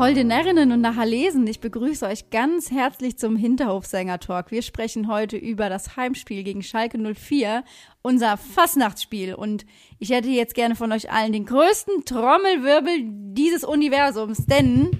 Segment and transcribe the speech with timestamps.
[0.00, 4.50] Holde Närrinnen und Nachherlesen, ich begrüße euch ganz herzlich zum Hinterhofsänger-Talk.
[4.50, 7.64] Wir sprechen heute über das Heimspiel gegen Schalke 04,
[8.00, 9.34] unser Fastnachtsspiel.
[9.34, 9.66] Und
[9.98, 12.94] ich hätte jetzt gerne von euch allen den größten Trommelwirbel
[13.34, 14.90] dieses Universums, denn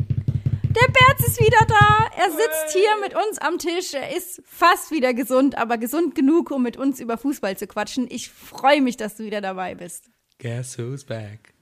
[0.64, 2.06] der Berz ist wieder da.
[2.18, 3.94] Er sitzt hier mit uns am Tisch.
[3.94, 8.06] Er ist fast wieder gesund, aber gesund genug, um mit uns über Fußball zu quatschen.
[8.10, 10.10] Ich freue mich, dass du wieder dabei bist.
[10.40, 11.54] Guess who's back?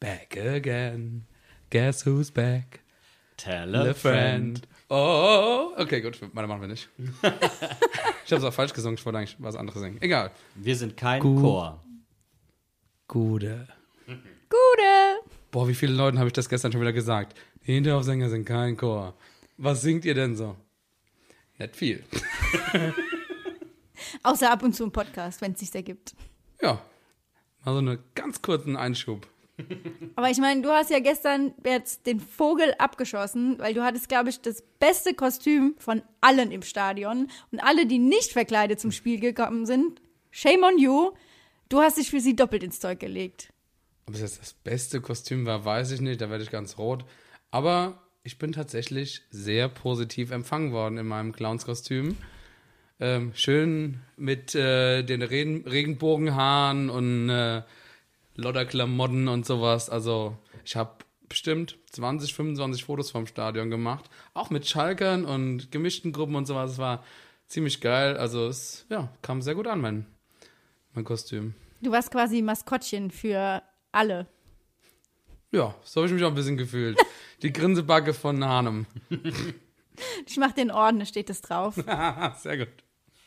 [0.00, 1.28] Back again.
[1.74, 2.84] Guess who's back?
[3.36, 4.64] Tell a friend.
[4.88, 6.20] Oh, okay, gut.
[6.32, 6.88] Meine machen wir nicht.
[7.00, 8.96] ich habe es auch falsch gesungen.
[8.96, 10.00] Ich wollte eigentlich was anderes singen.
[10.00, 10.30] Egal.
[10.54, 11.40] Wir sind kein Gut.
[11.42, 11.84] Chor.
[13.08, 13.66] Gute.
[14.06, 15.20] Gute.
[15.50, 17.36] Boah, wie vielen Leuten habe ich das gestern schon wieder gesagt?
[17.66, 19.14] Die Hinterhofsänger sind kein Chor.
[19.56, 20.54] Was singt ihr denn so?
[21.58, 22.04] Nicht viel.
[24.22, 26.14] Außer ab und zu im Podcast, wenn es sich ergibt.
[26.62, 26.80] Ja.
[27.64, 29.26] Mal so einen ganz kurzen Einschub.
[30.16, 34.30] Aber ich meine, du hast ja gestern jetzt den Vogel abgeschossen, weil du hattest, glaube
[34.30, 37.28] ich, das beste Kostüm von allen im Stadion.
[37.52, 41.12] Und alle, die nicht verkleidet zum Spiel gekommen sind, shame on you,
[41.68, 43.52] du hast dich für sie doppelt ins Zeug gelegt.
[44.06, 46.20] Ob es jetzt das beste Kostüm war, weiß ich nicht.
[46.20, 47.04] Da werde ich ganz rot.
[47.50, 52.16] Aber ich bin tatsächlich sehr positiv empfangen worden in meinem Clownskostüm.
[53.00, 57.62] Ähm, schön mit äh, den Regen Regenbogenhaaren und äh,
[58.36, 59.90] Lodderklamotten und sowas.
[59.90, 64.08] Also ich habe bestimmt 20, 25 Fotos vom Stadion gemacht.
[64.34, 66.72] Auch mit Schalkern und gemischten Gruppen und sowas.
[66.72, 67.04] Es war
[67.46, 68.16] ziemlich geil.
[68.16, 70.06] Also es ja, kam sehr gut an, mein,
[70.92, 71.54] mein Kostüm.
[71.80, 73.62] Du warst quasi Maskottchen für
[73.92, 74.26] alle.
[75.50, 76.98] Ja, so habe ich mich auch ein bisschen gefühlt.
[77.42, 78.86] Die Grinsebacke von Hanem.
[80.26, 81.74] Ich mach den Orden, da steht es drauf.
[82.38, 82.68] Sehr gut.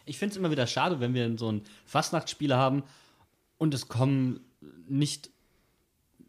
[0.06, 2.84] Ich finde es immer wieder schade, wenn wir so ein Fastnachtsspiel haben
[3.58, 4.42] und es kommen
[4.88, 5.30] nicht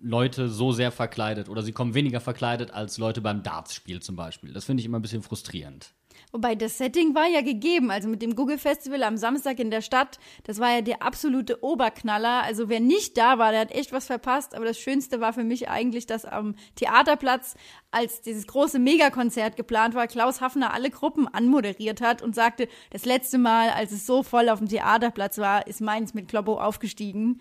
[0.00, 4.52] Leute so sehr verkleidet oder sie kommen weniger verkleidet als Leute beim Dartspiel zum Beispiel.
[4.52, 5.92] Das finde ich immer ein bisschen frustrierend.
[6.30, 7.90] Wobei das Setting war ja gegeben.
[7.90, 11.62] Also mit dem Google Festival am Samstag in der Stadt, das war ja der absolute
[11.62, 12.42] Oberknaller.
[12.42, 14.54] Also wer nicht da war, der hat echt was verpasst.
[14.54, 17.54] Aber das Schönste war für mich eigentlich, dass am Theaterplatz,
[17.90, 23.06] als dieses große Megakonzert geplant war, Klaus Hafner alle Gruppen anmoderiert hat und sagte, das
[23.06, 27.40] letzte Mal, als es so voll auf dem Theaterplatz war, ist Mainz mit Kloppo aufgestiegen.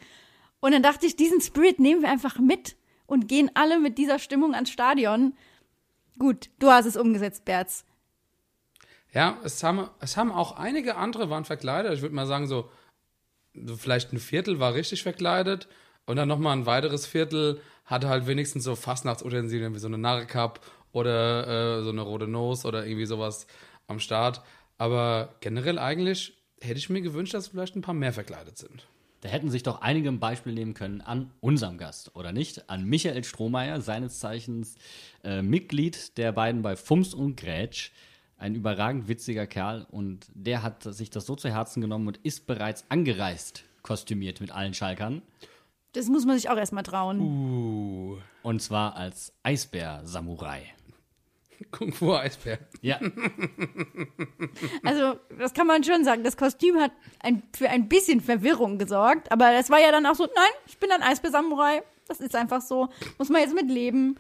[0.60, 2.76] Und dann dachte ich, diesen Spirit nehmen wir einfach mit
[3.06, 5.34] und gehen alle mit dieser Stimmung ans Stadion.
[6.18, 7.86] Gut, du hast es umgesetzt, Berz.
[9.14, 11.94] Ja, es haben, es haben auch einige andere waren verkleidet.
[11.94, 12.70] Ich würde mal sagen, so,
[13.54, 15.68] so vielleicht ein Viertel war richtig verkleidet
[16.06, 20.60] und dann nochmal ein weiteres Viertel hatte halt wenigstens so Fastnachtsutensilien wie so eine Narrekapp
[20.92, 23.48] oder äh, so eine rote Nose oder irgendwie sowas
[23.88, 24.42] am Start.
[24.78, 28.88] Aber generell eigentlich hätte ich mir gewünscht, dass vielleicht ein paar mehr verkleidet sind.
[29.28, 32.70] Da hätten sich doch einige ein Beispiel nehmen können an unserem Gast, oder nicht?
[32.70, 34.76] An Michael Strohmeier, seines Zeichens
[35.22, 37.92] äh, Mitglied der beiden bei Fums und Grätsch.
[38.38, 42.48] Ein überragend witziger Kerl und der hat sich das so zu Herzen genommen und ist
[42.48, 45.22] bereits angereist, kostümiert mit allen Schalkern.
[45.92, 47.20] Das muss man sich auch erstmal trauen.
[47.20, 50.77] Uh, Und zwar als Eisbär-Samurai.
[51.72, 52.60] Kung Fu Eisbär.
[52.82, 53.00] Ja,
[54.84, 56.24] Also, das kann man schon sagen.
[56.24, 59.32] Das Kostüm hat ein, für ein bisschen Verwirrung gesorgt.
[59.32, 61.84] Aber das war ja dann auch so, nein, ich bin ein Eisbär-Samurai.
[62.08, 62.90] Das ist einfach so.
[63.18, 64.16] Muss man jetzt mit leben.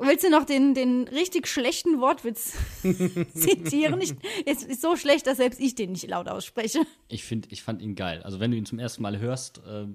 [0.00, 2.52] Willst du noch den, den richtig schlechten Wortwitz
[3.34, 4.00] zitieren?
[4.00, 4.14] Ich,
[4.46, 6.82] es ist so schlecht, dass selbst ich den nicht laut ausspreche.
[7.08, 8.22] ich, find, ich fand ihn geil.
[8.22, 9.86] Also wenn du ihn zum ersten Mal hörst, äh,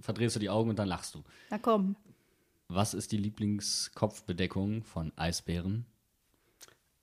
[0.00, 1.24] verdrehst du die Augen und dann lachst du.
[1.50, 1.96] Na komm.
[2.68, 5.86] Was ist die Lieblingskopfbedeckung von Eisbären?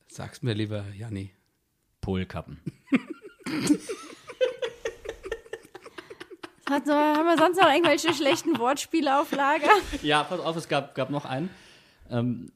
[0.07, 1.31] Sag's mir lieber, Janni.
[2.01, 2.59] Polkappen.
[6.69, 9.71] Hat, haben wir sonst noch irgendwelche schlechten Wortspiele auf Lager?
[10.03, 11.49] Ja, pass auf, es gab, gab noch einen.
[12.11, 12.51] Ähm,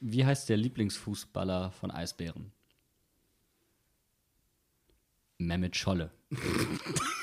[0.00, 2.50] wie heißt der Lieblingsfußballer von Eisbären?
[5.38, 6.10] Mehmet Scholle.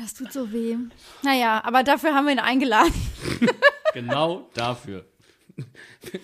[0.00, 0.76] Das tut so weh.
[1.22, 2.94] Naja, aber dafür haben wir ihn eingeladen.
[3.94, 5.04] Genau dafür.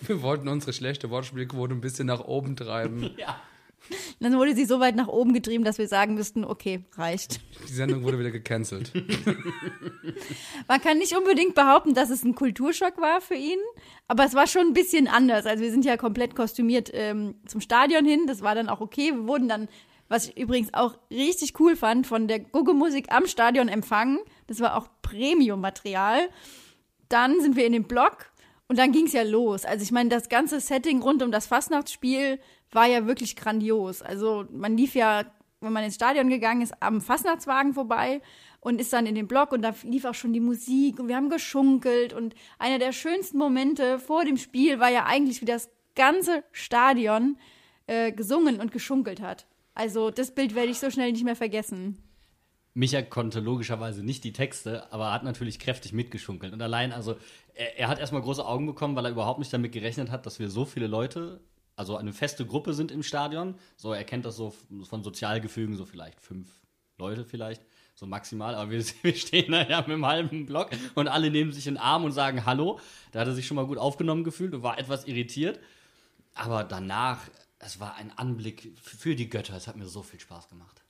[0.03, 3.15] Wir wollten unsere schlechte Wortspielquote ein bisschen nach oben treiben.
[3.17, 3.41] Ja.
[4.21, 7.41] Dann wurde sie so weit nach oben getrieben, dass wir sagen müssten, okay, reicht.
[7.69, 8.93] Die Sendung wurde wieder gecancelt.
[10.69, 13.59] Man kann nicht unbedingt behaupten, dass es ein Kulturschock war für ihn,
[14.07, 15.47] aber es war schon ein bisschen anders.
[15.47, 19.13] Also wir sind ja komplett kostümiert ähm, zum Stadion hin, das war dann auch okay.
[19.13, 19.69] Wir wurden dann,
[20.11, 24.19] was ich übrigens auch richtig cool fand, von der Gugu-Musik am Stadion empfangen.
[24.49, 26.29] Das war auch Premium-Material.
[27.09, 28.27] Dann sind wir in den Block
[28.67, 29.65] und dann ging es ja los.
[29.65, 32.41] Also ich meine, das ganze Setting rund um das Fastnachtsspiel
[32.73, 34.03] war ja wirklich grandios.
[34.03, 35.25] Also man lief ja,
[35.61, 38.21] wenn man ins Stadion gegangen ist, am Fastnachtswagen vorbei
[38.59, 41.15] und ist dann in den Block und da lief auch schon die Musik und wir
[41.15, 45.71] haben geschunkelt und einer der schönsten Momente vor dem Spiel war ja eigentlich, wie das
[45.95, 47.39] ganze Stadion
[47.87, 49.47] äh, gesungen und geschunkelt hat.
[49.81, 51.97] Also das Bild werde ich so schnell nicht mehr vergessen.
[52.75, 56.53] Micha konnte logischerweise nicht die Texte, aber hat natürlich kräftig mitgeschunkelt.
[56.53, 57.17] Und allein, also,
[57.55, 60.39] er, er hat erstmal große Augen bekommen, weil er überhaupt nicht damit gerechnet hat, dass
[60.39, 61.41] wir so viele Leute,
[61.77, 63.55] also eine feste Gruppe sind im Stadion.
[63.77, 66.61] So, er kennt das so von Sozialgefügen, so vielleicht fünf
[66.99, 67.63] Leute vielleicht,
[67.95, 68.57] so maximal.
[68.57, 71.77] Aber wir, wir stehen da ja mit einem halben Block und alle nehmen sich in
[71.77, 72.79] den Arm und sagen Hallo.
[73.13, 75.59] Da hat er sich schon mal gut aufgenommen gefühlt und war etwas irritiert.
[76.35, 77.21] Aber danach,
[77.61, 79.55] es war ein Anblick für die Götter.
[79.55, 80.83] Es hat mir so viel Spaß gemacht.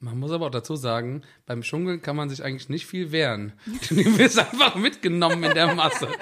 [0.00, 3.52] Man muss aber auch dazu sagen, beim Schunkeln kann man sich eigentlich nicht viel wehren.
[3.88, 6.08] Du wirst einfach mitgenommen in der Masse.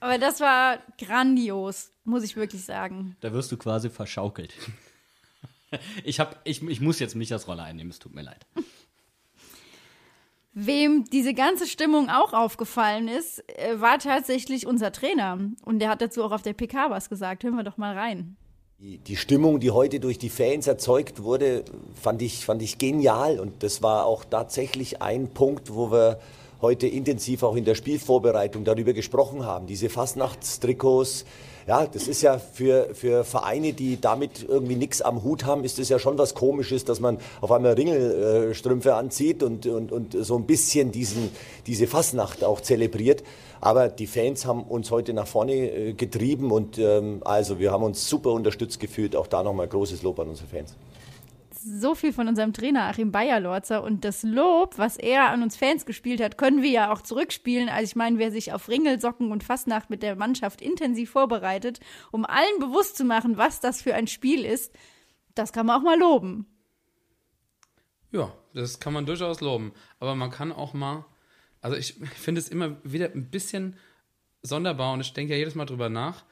[0.00, 3.16] Aber das war grandios, muss ich wirklich sagen.
[3.20, 4.52] Da wirst du quasi verschaukelt.
[6.04, 8.44] Ich, hab, ich, ich muss jetzt Michas Rolle einnehmen, es tut mir leid.
[10.54, 15.38] Wem diese ganze Stimmung auch aufgefallen ist, äh, war tatsächlich unser Trainer.
[15.64, 17.42] Und der hat dazu auch auf der PK was gesagt.
[17.42, 18.36] Hören wir doch mal rein.
[18.78, 21.64] Die, Stimmung, die heute durch die Fans erzeugt wurde,
[21.94, 23.38] fand ich, fand ich genial.
[23.38, 26.18] Und das war auch tatsächlich ein Punkt, wo wir
[26.60, 29.66] heute intensiv auch in der Spielvorbereitung darüber gesprochen haben.
[29.66, 31.24] Diese Fastnachtstrikots,
[31.66, 35.78] ja, das ist ja für, für Vereine, die damit irgendwie nichts am Hut haben, ist
[35.78, 40.36] es ja schon was Komisches, dass man auf einmal Ringelstrümpfe anzieht und, und, und so
[40.36, 41.30] ein bisschen diesen,
[41.66, 43.22] diese Fastnacht auch zelebriert.
[43.60, 47.84] Aber die Fans haben uns heute nach vorne äh, getrieben und ähm, also wir haben
[47.84, 49.14] uns super unterstützt gefühlt.
[49.14, 50.74] Auch da nochmal großes Lob an unsere Fans
[51.62, 55.86] so viel von unserem Trainer Achim Bayerlorzer und das Lob, was er an uns Fans
[55.86, 57.68] gespielt hat, können wir ja auch zurückspielen.
[57.68, 61.80] Also ich meine, wer sich auf Ringelsocken und Fastnacht mit der Mannschaft intensiv vorbereitet,
[62.10, 64.72] um allen bewusst zu machen, was das für ein Spiel ist,
[65.34, 66.46] das kann man auch mal loben.
[68.10, 69.72] Ja, das kann man durchaus loben.
[69.98, 71.06] Aber man kann auch mal,
[71.60, 73.76] also ich finde es immer wieder ein bisschen
[74.42, 76.24] sonderbar und ich denke ja jedes Mal drüber nach,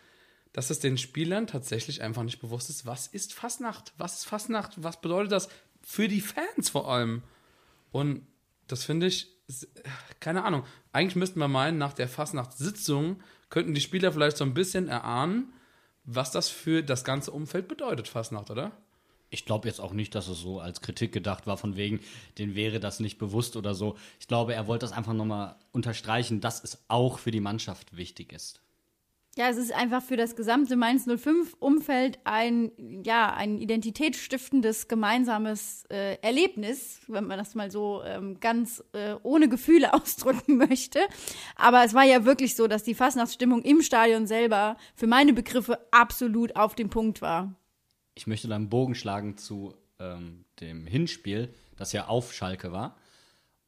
[0.53, 3.93] dass es den Spielern tatsächlich einfach nicht bewusst ist, was ist Fastnacht?
[3.99, 4.83] Was ist Fastnacht?
[4.83, 5.49] Was bedeutet das
[5.83, 7.23] für die Fans vor allem?
[7.93, 8.27] Und
[8.67, 9.29] das finde ich,
[10.21, 10.65] keine Ahnung.
[10.93, 15.53] Eigentlich müssten wir meinen, nach der Fastnachtssitzung könnten die Spieler vielleicht so ein bisschen erahnen,
[16.05, 18.73] was das für das ganze Umfeld bedeutet, Fastnacht, oder?
[19.33, 22.01] Ich glaube jetzt auch nicht, dass es so als Kritik gedacht war, von wegen,
[22.39, 23.97] denen wäre das nicht bewusst oder so.
[24.19, 28.33] Ich glaube, er wollte das einfach nochmal unterstreichen, dass es auch für die Mannschaft wichtig
[28.33, 28.61] ist.
[29.41, 32.73] Ja, es ist einfach für das gesamte Mainz 05-Umfeld ein,
[33.03, 39.49] ja, ein identitätsstiftendes gemeinsames äh, Erlebnis, wenn man das mal so ähm, ganz äh, ohne
[39.49, 40.99] Gefühle ausdrücken möchte.
[41.57, 45.79] Aber es war ja wirklich so, dass die Fastnachtsstimmung im Stadion selber für meine Begriffe
[45.91, 47.55] absolut auf dem Punkt war.
[48.15, 52.99] Ich möchte da einen Bogen schlagen zu ähm, dem Hinspiel, das ja auf Schalke war.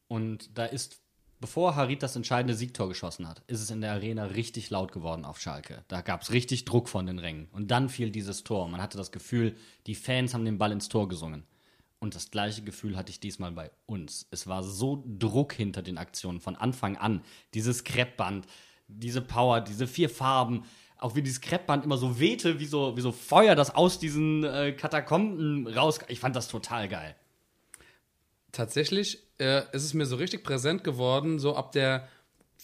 [0.06, 1.01] Und da ist
[1.42, 5.26] bevor Harit das entscheidende Siegtor geschossen hat, ist es in der Arena richtig laut geworden
[5.26, 5.84] auf Schalke.
[5.88, 7.48] Da gab es richtig Druck von den Rängen.
[7.52, 8.68] Und dann fiel dieses Tor.
[8.68, 9.54] Man hatte das Gefühl,
[9.86, 11.42] die Fans haben den Ball ins Tor gesungen.
[11.98, 14.26] Und das gleiche Gefühl hatte ich diesmal bei uns.
[14.30, 17.22] Es war so Druck hinter den Aktionen von Anfang an.
[17.54, 18.46] Dieses Kreppband,
[18.88, 20.64] diese Power, diese vier Farben,
[20.98, 24.44] auch wie dieses Kreppband immer so wehte, wie so, wie so Feuer, das aus diesen
[24.44, 25.98] äh, Katakomben raus.
[26.08, 27.16] Ich fand das total geil.
[28.52, 32.08] Tatsächlich äh, ist es mir so richtig präsent geworden, so ab der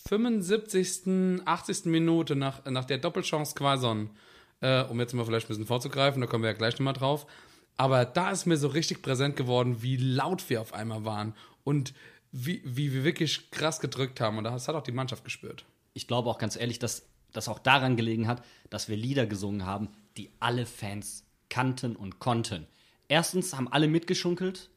[0.06, 1.86] 75., 80.
[1.86, 4.10] Minute nach, nach der Doppelchance Quaison,
[4.60, 7.26] äh, um jetzt mal vielleicht ein bisschen vorzugreifen, da kommen wir ja gleich nochmal drauf.
[7.76, 11.94] Aber da ist mir so richtig präsent geworden, wie laut wir auf einmal waren und
[12.32, 14.36] wie, wie wir wirklich krass gedrückt haben.
[14.36, 15.64] Und das hat auch die Mannschaft gespürt.
[15.94, 19.64] Ich glaube auch ganz ehrlich, dass das auch daran gelegen hat, dass wir Lieder gesungen
[19.64, 22.66] haben, die alle Fans kannten und konnten.
[23.08, 24.70] Erstens haben alle mitgeschunkelt,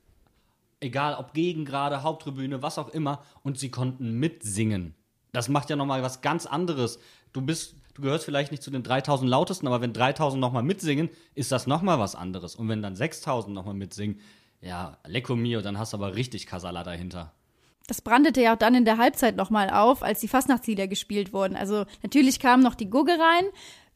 [0.81, 4.95] egal ob Gegengrade, Haupttribüne, was auch immer, und sie konnten mitsingen.
[5.31, 6.99] Das macht ja nochmal was ganz anderes.
[7.31, 11.09] Du bist, du gehörst vielleicht nicht zu den 3000 lautesten, aber wenn 3000 nochmal mitsingen,
[11.35, 12.55] ist das nochmal was anderes.
[12.55, 14.19] Und wenn dann 6000 nochmal mitsingen,
[14.59, 17.31] ja, Lecco Mio, dann hast du aber richtig Kasala dahinter.
[17.87, 21.55] Das brandete ja auch dann in der Halbzeit nochmal auf, als die Fastnachtslieder gespielt wurden.
[21.55, 23.45] Also natürlich kam noch die Gugge rein,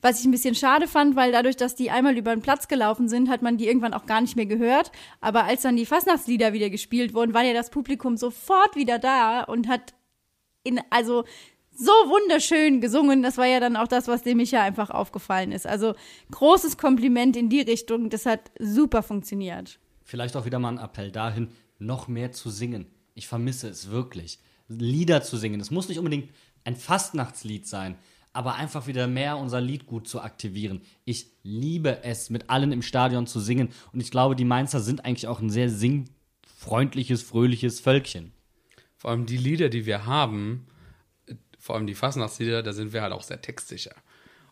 [0.06, 3.10] was ich ein bisschen schade fand, weil dadurch, dass die einmal über den Platz gelaufen
[3.10, 4.92] sind, hat man die irgendwann auch gar nicht mehr gehört.
[5.20, 9.42] Aber als dann die Fastnachtslieder wieder gespielt wurden, war ja das Publikum sofort wieder da
[9.42, 9.96] und hat
[10.62, 11.24] in, also
[11.72, 13.24] so wunderschön gesungen.
[13.24, 15.66] Das war ja dann auch das, was dem Micha einfach aufgefallen ist.
[15.66, 15.96] Also
[16.30, 18.12] großes Kompliment in die Richtung.
[18.12, 19.80] Das hat super funktioniert.
[20.04, 22.86] Vielleicht auch wieder mal ein Appell dahin, noch mehr zu singen.
[23.16, 24.38] Ich vermisse es wirklich.
[24.68, 25.60] Lieder zu singen.
[25.60, 26.30] Es muss nicht unbedingt
[26.64, 27.96] ein Fastnachtslied sein,
[28.36, 30.82] aber einfach wieder mehr unser Liedgut zu aktivieren.
[31.06, 33.70] Ich liebe es, mit allen im Stadion zu singen.
[33.94, 38.34] Und ich glaube, die Mainzer sind eigentlich auch ein sehr singfreundliches, fröhliches Völkchen.
[38.98, 40.68] Vor allem die Lieder, die wir haben,
[41.60, 43.96] vor allem die Fastnachtslieder, da sind wir halt auch sehr textsicher.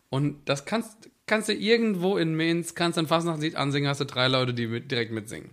[0.08, 4.06] Und das kannst, kannst du irgendwo in Mainz, kannst du ein Fastnachtslied ansingen, hast du
[4.06, 5.50] drei Leute, die mit, direkt mitsingen.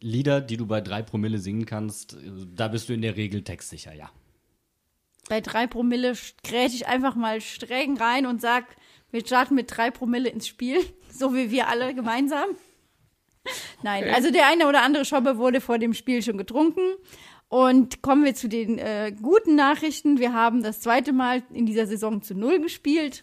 [0.00, 2.16] Lieder, die du bei drei Promille singen kannst,
[2.54, 4.10] da bist du in der Regel textsicher, ja.
[5.30, 8.64] Bei drei Promille gräte ich einfach mal streng rein und sag,
[9.12, 12.48] wir starten mit drei Promille ins Spiel, so wie wir alle gemeinsam.
[13.84, 14.12] Nein, Okay.
[14.12, 16.82] also der eine oder andere Schobbe wurde vor dem Spiel schon getrunken.
[17.48, 20.18] Und kommen wir zu den äh, guten Nachrichten.
[20.18, 23.22] Wir haben das zweite Mal in dieser Saison zu Null gespielt.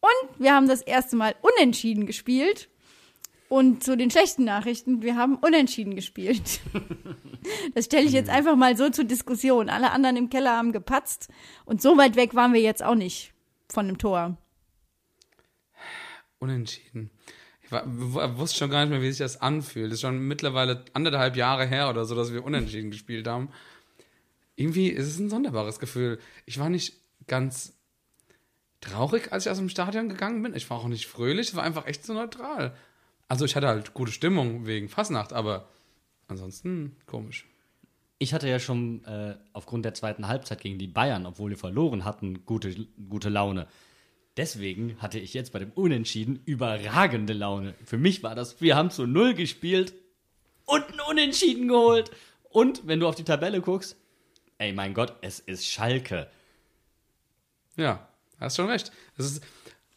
[0.00, 2.68] Und wir haben das erste Mal unentschieden gespielt.
[3.50, 6.60] Und zu den schlechten Nachrichten, wir haben unentschieden gespielt.
[7.74, 9.70] Das stelle ich jetzt einfach mal so zur Diskussion.
[9.70, 11.30] Alle anderen im Keller haben gepatzt.
[11.64, 13.32] Und so weit weg waren wir jetzt auch nicht
[13.70, 14.36] von dem Tor.
[16.38, 17.10] Unentschieden.
[17.62, 17.82] Ich war,
[18.36, 19.86] wusste schon gar nicht mehr, wie sich das anfühlt.
[19.86, 23.48] Das ist schon mittlerweile anderthalb Jahre her oder so, dass wir unentschieden gespielt haben.
[24.54, 26.18] Irgendwie ist es ein sonderbares Gefühl.
[26.44, 27.72] Ich war nicht ganz
[28.82, 30.54] traurig, als ich aus dem Stadion gegangen bin.
[30.54, 32.76] Ich war auch nicht fröhlich, es war einfach echt so neutral.
[33.30, 35.68] Also ich hatte halt gute Stimmung wegen Fasnacht, aber
[36.26, 37.46] ansonsten komisch.
[38.18, 42.04] Ich hatte ja schon äh, aufgrund der zweiten Halbzeit gegen die Bayern, obwohl wir verloren
[42.04, 42.74] hatten, gute,
[43.08, 43.68] gute Laune.
[44.36, 47.74] Deswegen hatte ich jetzt bei dem Unentschieden überragende Laune.
[47.84, 49.94] Für mich war das, wir haben zu Null gespielt
[50.66, 52.10] und ein Unentschieden geholt.
[52.48, 53.96] Und wenn du auf die Tabelle guckst,
[54.58, 56.28] ey mein Gott, es ist Schalke.
[57.76, 58.08] Ja,
[58.40, 58.90] hast schon recht.
[59.16, 59.44] Das ist,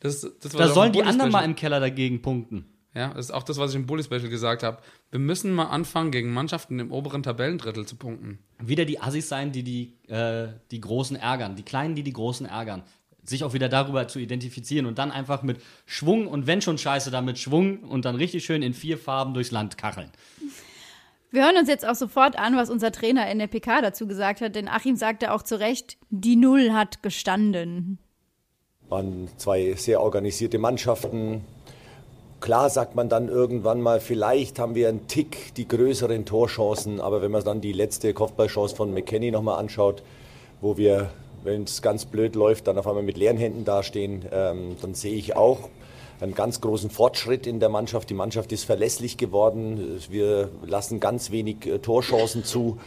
[0.01, 2.69] das, das, Da sollen die anderen mal im Keller dagegen punkten.
[2.95, 4.77] Ja, das ist auch das, was ich im Bully Special gesagt habe.
[5.09, 8.39] Wir müssen mal anfangen, gegen Mannschaften im oberen Tabellendrittel zu punkten.
[8.59, 11.55] Wieder die Assis sein, die die, äh, die Großen ärgern.
[11.55, 12.83] Die Kleinen, die die Großen ärgern.
[13.23, 17.09] Sich auch wieder darüber zu identifizieren und dann einfach mit Schwung und wenn schon scheiße,
[17.09, 20.11] dann mit Schwung und dann richtig schön in vier Farben durchs Land kacheln.
[21.31, 24.41] Wir hören uns jetzt auch sofort an, was unser Trainer in der PK dazu gesagt
[24.41, 27.97] hat, denn Achim sagte auch zu Recht, die Null hat gestanden.
[28.87, 31.43] waren zwei sehr organisierte Mannschaften.
[32.43, 37.21] Klar sagt man dann irgendwann mal, vielleicht haben wir einen Tick die größeren Torchancen, aber
[37.21, 40.03] wenn man dann die letzte Kopfballchance von McKenny nochmal anschaut,
[40.59, 41.09] wo wir,
[41.45, 45.13] wenn es ganz blöd läuft, dann auf einmal mit leeren Händen dastehen, ähm, dann sehe
[45.13, 45.69] ich auch
[46.19, 48.09] einen ganz großen Fortschritt in der Mannschaft.
[48.09, 50.01] Die Mannschaft ist verlässlich geworden.
[50.09, 52.77] Wir lassen ganz wenig äh, Torchancen zu.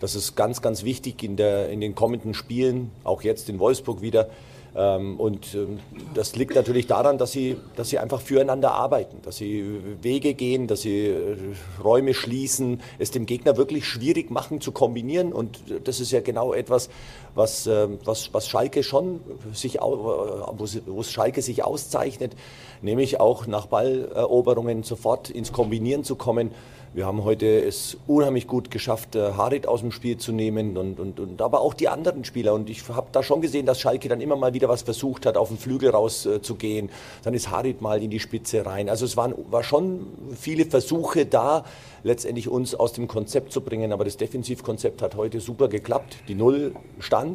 [0.00, 4.02] Das ist ganz, ganz wichtig in, der, in den kommenden Spielen, auch jetzt in Wolfsburg
[4.02, 4.30] wieder.
[4.76, 5.78] Ähm, Und ähm,
[6.12, 10.66] das liegt natürlich daran, dass sie, dass sie einfach füreinander arbeiten, dass sie Wege gehen,
[10.66, 11.36] dass sie äh,
[11.82, 15.32] Räume schließen, es dem Gegner wirklich schwierig machen zu kombinieren.
[15.32, 16.90] Und das ist ja genau etwas,
[17.36, 19.20] was, ähm, was, was Schalke schon
[19.52, 22.34] sich, wo Schalke sich auszeichnet,
[22.82, 26.50] nämlich auch nach Balleroberungen sofort ins Kombinieren zu kommen.
[26.96, 30.98] Wir haben heute es unheimlich gut geschafft, äh, Harit aus dem Spiel zu nehmen und,
[30.98, 32.54] und, und aber auch die anderen Spieler.
[32.54, 35.36] Und ich habe da schon gesehen, dass Schalke dann immer mal wieder was versucht hat,
[35.36, 36.88] auf den Flügel rauszugehen.
[36.88, 38.88] Äh, dann ist Harit mal in die Spitze rein.
[38.88, 41.64] Also es waren war schon viele Versuche da,
[42.02, 43.92] letztendlich uns aus dem Konzept zu bringen.
[43.92, 46.16] Aber das Defensivkonzept hat heute super geklappt.
[46.28, 47.25] Die Null stand.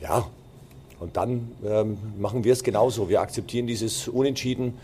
[0.00, 0.26] Ja,
[1.00, 3.08] und dann ähm, machen wir es genauso.
[3.08, 4.74] Wir akzeptieren dieses Unentschieden,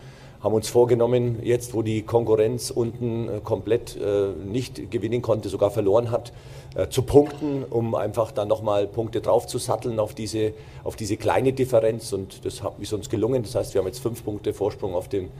[0.41, 5.71] haben uns vorgenommen, jetzt wo die Konkurrenz unten äh, komplett äh, nicht gewinnen konnte, sogar
[5.71, 6.33] verloren hat,
[6.75, 10.53] äh, zu punkten, um einfach dann nochmal Punkte drauf zu satteln auf diese,
[10.83, 12.13] auf diese kleine Differenz.
[12.13, 13.41] Und das hat, ist uns gelungen.
[13.43, 15.31] Das heißt, wir haben jetzt fünf Punkte Vorsprung auf den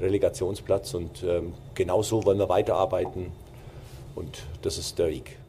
[0.00, 3.26] Relegationsplatz und ähm, genau wollen wir weiterarbeiten.
[4.14, 5.41] Und das ist der Weg.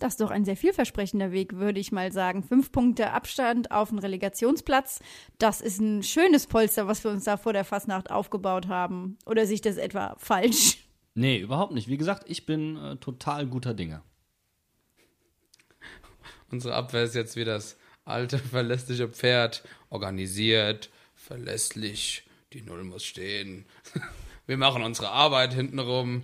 [0.00, 2.42] Das ist doch ein sehr vielversprechender Weg, würde ich mal sagen.
[2.42, 5.00] Fünf Punkte Abstand auf den Relegationsplatz.
[5.38, 9.18] Das ist ein schönes Polster, was wir uns da vor der Fastnacht aufgebaut haben.
[9.26, 10.78] Oder sehe ich das etwa falsch?
[11.14, 11.86] Nee, überhaupt nicht.
[11.88, 14.02] Wie gesagt, ich bin äh, total guter Dinge.
[16.50, 17.76] Unsere Abwehr ist jetzt wie das
[18.06, 19.62] alte, verlässliche Pferd.
[19.90, 23.66] Organisiert, verlässlich, die Null muss stehen.
[24.46, 26.22] Wir machen unsere Arbeit hintenrum.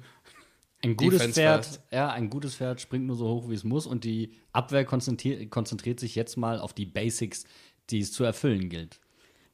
[0.84, 1.82] Ein gutes Defense Pferd, first.
[1.90, 5.50] ja, ein gutes Pferd springt nur so hoch, wie es muss und die Abwehr konzentriert,
[5.50, 7.44] konzentriert sich jetzt mal auf die Basics,
[7.90, 9.00] die es zu erfüllen gilt.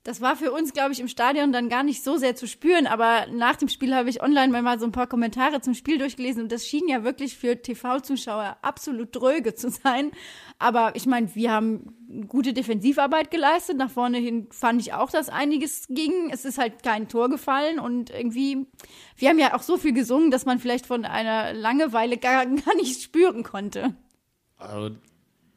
[0.05, 2.89] Das war für uns, glaube ich, im Stadion dann gar nicht so sehr zu spüren,
[2.89, 6.43] aber nach dem Spiel habe ich online mal so ein paar Kommentare zum Spiel durchgelesen
[6.43, 10.11] und das schien ja wirklich für TV-Zuschauer absolut dröge zu sein.
[10.59, 13.77] Aber ich meine, wir haben gute Defensivarbeit geleistet.
[13.77, 16.31] Nach vorne hin fand ich auch, dass einiges ging.
[16.33, 18.67] Es ist halt kein Tor gefallen und irgendwie,
[19.17, 22.75] wir haben ja auch so viel gesungen, dass man vielleicht von einer Langeweile gar, gar
[22.75, 23.95] nicht spüren konnte.
[24.57, 24.97] Also,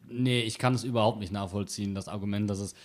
[0.08, 2.76] nee, ich kann es überhaupt nicht nachvollziehen, das Argument, dass es.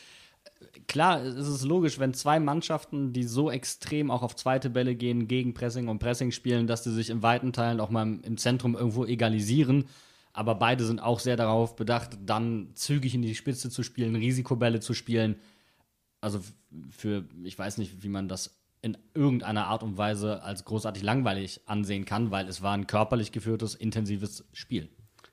[0.86, 5.28] Klar, es ist logisch, wenn zwei Mannschaften, die so extrem auch auf zweite Bälle gehen,
[5.28, 8.74] gegen Pressing und Pressing spielen, dass sie sich in weiten Teilen auch mal im Zentrum
[8.74, 9.84] irgendwo egalisieren.
[10.32, 14.80] Aber beide sind auch sehr darauf bedacht, dann zügig in die Spitze zu spielen, Risikobälle
[14.80, 15.36] zu spielen.
[16.20, 16.40] Also
[16.90, 21.60] für, ich weiß nicht, wie man das in irgendeiner Art und Weise als großartig langweilig
[21.66, 24.88] ansehen kann, weil es war ein körperlich geführtes, intensives Spiel.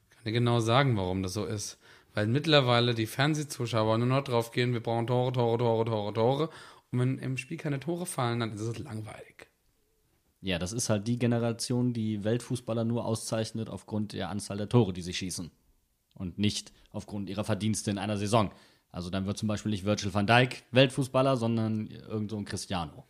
[0.10, 1.78] kann dir genau sagen, warum das so ist.
[2.18, 6.50] Weil mittlerweile die Fernsehzuschauer nur noch drauf gehen, wir brauchen Tore, Tore, Tore, Tore, Tore.
[6.92, 9.52] Und wenn im Spiel keine Tore fallen, dann ist es langweilig.
[10.42, 14.94] Ja, das ist halt die Generation, die Weltfußballer nur auszeichnet aufgrund der Anzahl der Tore,
[14.94, 15.52] die sie schießen.
[16.16, 18.52] Und nicht aufgrund ihrer Verdienste in einer Saison.
[18.90, 23.06] Also dann wird zum Beispiel nicht Virgil van Dijk Weltfußballer, sondern irgend so ein Cristiano.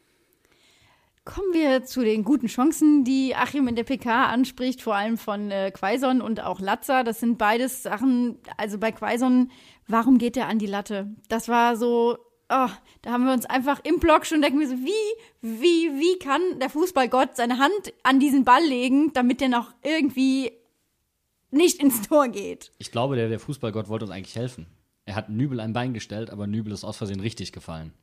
[1.27, 5.51] Kommen wir zu den guten Chancen, die Achim in der PK anspricht, vor allem von
[5.51, 7.03] äh, Quaison und auch Latza.
[7.03, 9.51] Das sind beides Sachen, also bei Quaison,
[9.89, 11.13] warum geht er an die Latte?
[11.27, 12.17] Das war so,
[12.50, 12.69] oh,
[13.01, 16.41] da haben wir uns einfach im Block schon denken wir so, wie, wie, wie kann
[16.62, 20.53] der Fußballgott seine Hand an diesen Ball legen, damit der noch irgendwie
[21.51, 22.72] nicht ins Tor geht?
[22.77, 24.65] Ich glaube, der, der Fußballgott wollte uns eigentlich helfen.
[25.03, 27.93] Er hat Nübel ein Bein gestellt, aber Nübel ist aus Versehen richtig gefallen.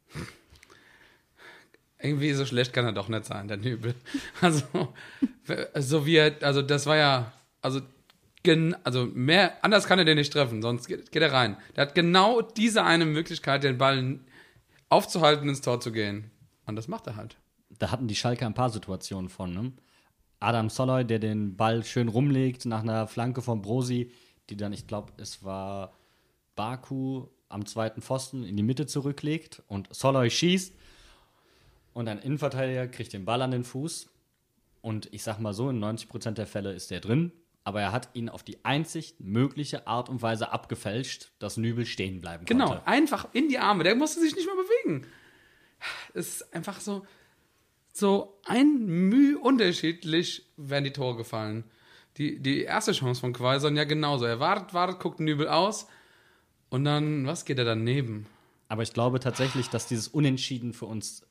[2.05, 3.95] Irgendwie so schlecht kann er doch nicht sein, der Nübel.
[4.43, 4.93] Also,
[5.75, 7.33] so wie er, also das war ja,
[7.63, 7.81] also,
[8.43, 11.57] gen, also mehr, anders kann er den nicht treffen, sonst geht, geht er rein.
[11.75, 14.21] Der hat genau diese eine Möglichkeit, den Ball
[14.91, 16.31] aufzuhalten, ins Tor zu gehen.
[16.67, 17.39] Und das macht er halt.
[17.71, 19.55] Da hatten die Schalke ein paar Situationen von.
[19.55, 19.73] Ne?
[20.41, 24.13] Adam Soloy, der den Ball schön rumlegt nach einer Flanke von Brosi,
[24.51, 25.95] die dann, ich glaube, es war
[26.55, 30.75] Baku am zweiten Pfosten in die Mitte zurücklegt und Soloy schießt
[31.95, 34.09] und ein Innenverteidiger kriegt den Ball an den Fuß
[34.83, 37.33] und ich sag mal so, in 90% der Fälle ist der drin,
[37.65, 42.21] aber er hat ihn auf die einzig mögliche Art und Weise abgefälscht, dass Nübel stehen
[42.21, 42.87] bleiben Genau, konnte.
[42.87, 43.85] einfach in die Arme.
[43.85, 45.07] Der musste sich nicht mehr bewegen.
[46.13, 47.07] Es ist einfach so,
[47.93, 51.65] so ein Mühe unterschiedlich werden die Tore gefallen.
[52.19, 54.25] Die, die erste Chance von Quaison ja genauso.
[54.25, 55.87] Er wartet, wartet, guckt Nübel aus
[56.69, 58.27] und dann, was geht er daneben?
[58.69, 61.27] Aber ich glaube tatsächlich, dass dieses Unentschieden für uns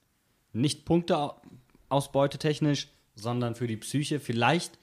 [0.54, 4.80] nicht Punkteausbeute technisch, sondern für die Psyche vielleicht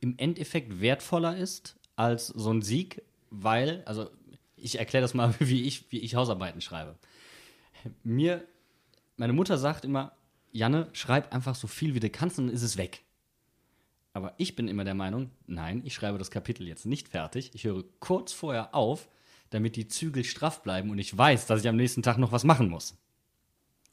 [0.00, 4.10] im Endeffekt wertvoller ist als so ein Sieg, weil, also
[4.56, 6.96] ich erkläre das mal, wie ich, wie ich Hausarbeiten schreibe.
[8.02, 8.44] Mir,
[9.16, 10.12] meine Mutter sagt immer,
[10.52, 13.02] Janne, schreib einfach so viel wie du kannst und dann ist es weg.
[14.12, 17.50] Aber ich bin immer der Meinung, nein, ich schreibe das Kapitel jetzt nicht fertig.
[17.54, 19.08] Ich höre kurz vorher auf,
[19.50, 22.44] damit die Zügel straff bleiben und ich weiß, dass ich am nächsten Tag noch was
[22.44, 22.96] machen muss.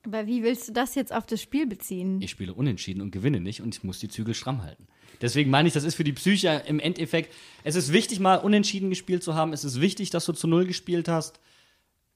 [0.05, 2.21] Aber wie willst du das jetzt auf das Spiel beziehen?
[2.21, 4.87] Ich spiele unentschieden und gewinne nicht und ich muss die Zügel stramm halten.
[5.21, 8.89] Deswegen meine ich, das ist für die Psyche im Endeffekt, es ist wichtig, mal unentschieden
[8.89, 9.53] gespielt zu haben.
[9.53, 11.39] Es ist wichtig, dass du zu Null gespielt hast.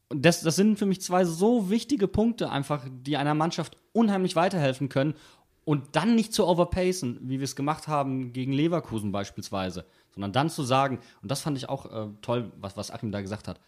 [0.10, 4.36] Und das, das sind für mich zwei so wichtige Punkte einfach, die einer Mannschaft unheimlich
[4.36, 5.14] weiterhelfen können.
[5.66, 10.50] Und dann nicht zu overpacen, wie wir es gemacht haben gegen Leverkusen beispielsweise, sondern dann
[10.50, 13.60] zu sagen, und das fand ich auch äh, toll, was, was Achim da gesagt hat,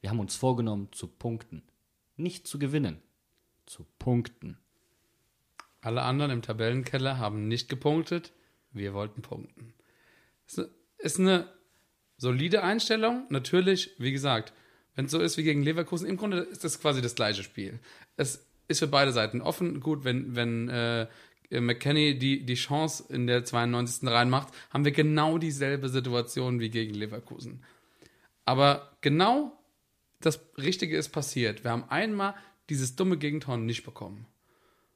[0.00, 1.62] wir haben uns vorgenommen zu punkten.
[2.16, 3.02] Nicht zu gewinnen,
[3.68, 4.58] zu punkten.
[5.80, 8.32] Alle anderen im Tabellenkeller haben nicht gepunktet.
[8.72, 9.74] Wir wollten punkten.
[10.98, 11.48] Ist eine,
[12.18, 13.24] solide Einstellung.
[13.30, 14.52] Natürlich, wie gesagt,
[14.94, 17.78] wenn es so ist wie gegen Leverkusen, im Grunde ist das quasi das gleiche Spiel.
[18.16, 19.80] Es ist für beide Seiten offen.
[19.80, 21.06] Gut, wenn, wenn äh,
[21.50, 24.08] McKenny die, die Chance in der 92.
[24.10, 27.64] reinmacht, haben wir genau dieselbe Situation wie gegen Leverkusen.
[28.44, 29.52] Aber genau
[30.20, 31.62] das Richtige ist passiert.
[31.62, 32.34] Wir haben einmal
[32.68, 34.26] dieses dumme Gegentor nicht bekommen.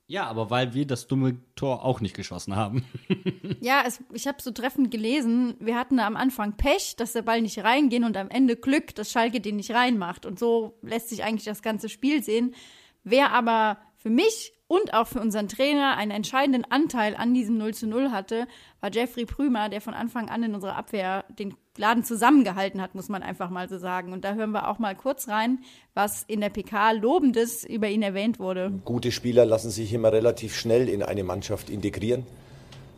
[0.06, 2.84] Ja, aber weil wir das dumme Tor auch nicht geschossen haben.
[3.60, 7.40] Ja, es, ich habe so treffend gelesen, wir hatten am Anfang Pech, dass der Ball
[7.40, 10.26] nicht reingehen und am Ende Glück, dass Schalke den nicht reinmacht.
[10.26, 12.56] Und so lässt sich eigentlich das ganze Spiel sehen.
[13.04, 17.74] Wer aber für mich und auch für unseren Trainer einen entscheidenden Anteil an diesem 0
[17.74, 18.46] zu 0 hatte,
[18.80, 23.10] war Jeffrey Prümer, der von Anfang an in unserer Abwehr den Laden zusammengehalten hat, muss
[23.10, 24.14] man einfach mal so sagen.
[24.14, 25.58] Und da hören wir auch mal kurz rein,
[25.92, 28.72] was in der PK Lobendes über ihn erwähnt wurde.
[28.86, 32.24] Gute Spieler lassen sich immer relativ schnell in eine Mannschaft integrieren.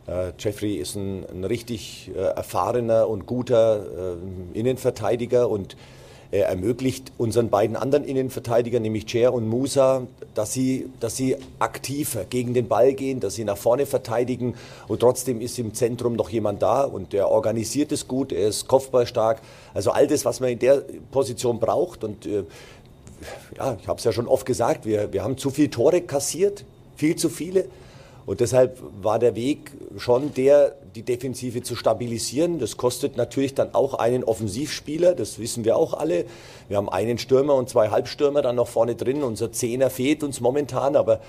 [0.07, 5.75] Äh, Jeffrey ist ein, ein richtig äh, erfahrener und guter äh, Innenverteidiger und
[6.31, 12.53] ermöglicht unseren beiden anderen Innenverteidigern, nämlich Cher und Musa, dass sie, dass sie aktiver gegen
[12.53, 14.55] den Ball gehen, dass sie nach vorne verteidigen
[14.87, 18.67] und trotzdem ist im Zentrum noch jemand da und der organisiert es gut, er ist
[18.67, 19.41] kopfballstark.
[19.73, 22.43] Also all das, was man in der Position braucht und äh,
[23.57, 26.65] ja, ich habe es ja schon oft gesagt, wir, wir haben zu viele Tore kassiert,
[26.95, 27.65] viel zu viele.
[28.25, 32.59] Und deshalb war der Weg schon der, die Defensive zu stabilisieren.
[32.59, 36.25] Das kostet natürlich dann auch einen Offensivspieler, das wissen wir auch alle.
[36.69, 39.21] Wir haben einen Stürmer und zwei Halbstürmer dann noch vorne drin.
[39.21, 41.19] Unser Zehner fehlt uns momentan, aber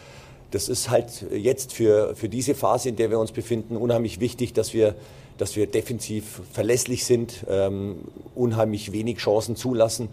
[0.53, 4.53] das ist halt jetzt für, für diese Phase, in der wir uns befinden, unheimlich wichtig,
[4.53, 4.95] dass wir,
[5.37, 7.97] dass wir defensiv verlässlich sind, ähm,
[8.37, 10.09] unheimlich wenig Chancen zulassen,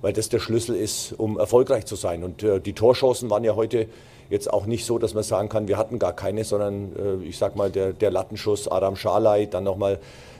[0.00, 2.24] weil das der Schlüssel ist, um erfolgreich zu sein.
[2.24, 3.88] Und äh, die Torchancen waren ja heute
[4.30, 7.38] jetzt auch nicht so, dass man sagen kann, wir hatten gar keine, sondern äh, ich
[7.38, 9.98] sag mal, der, der Lattenschuss Adam Schalay, dann nochmal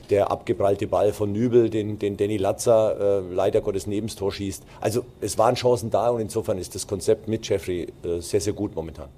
[0.09, 4.63] der abgeprallte Ball von Nübel, den, den Danny Latzer äh, leider Gottes Nebenstor schießt.
[4.79, 8.53] Also es waren Chancen da und insofern ist das Konzept mit Jeffrey äh, sehr, sehr
[8.53, 9.09] gut momentan.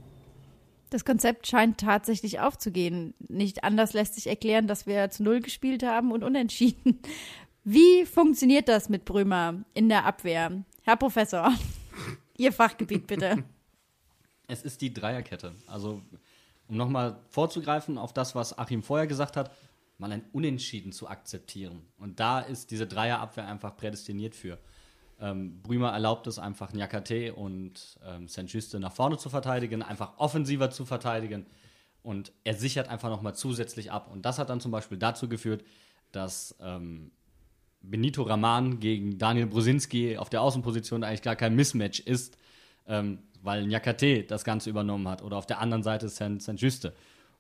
[0.90, 3.14] Das Konzept scheint tatsächlich aufzugehen.
[3.28, 7.00] Nicht anders lässt sich erklären, dass wir zu Null gespielt haben und unentschieden.
[7.64, 10.64] Wie funktioniert das mit Brömer in der Abwehr?
[10.82, 11.52] Herr Professor,
[12.38, 13.44] Ihr Fachgebiet bitte.
[14.50, 15.54] Es ist die Dreierkette.
[15.68, 16.02] Also,
[16.68, 19.52] um nochmal vorzugreifen auf das, was Achim vorher gesagt hat,
[20.00, 21.84] mal ein Unentschieden zu akzeptieren.
[21.98, 24.58] Und da ist diese Dreierabwehr einfach prädestiniert für.
[25.20, 30.72] Ähm, Brümer erlaubt es einfach, Nyakate und ähm, Saint-Juste nach vorne zu verteidigen, einfach offensiver
[30.72, 31.46] zu verteidigen.
[32.02, 34.10] Und er sichert einfach nochmal zusätzlich ab.
[34.12, 35.64] Und das hat dann zum Beispiel dazu geführt,
[36.12, 37.12] dass ähm,
[37.82, 42.38] Benito Raman gegen Daniel Brusinski auf der Außenposition eigentlich gar kein Mismatch ist,
[42.90, 46.94] ähm, weil Nyakate das Ganze übernommen hat oder auf der anderen Seite Saint-Juste.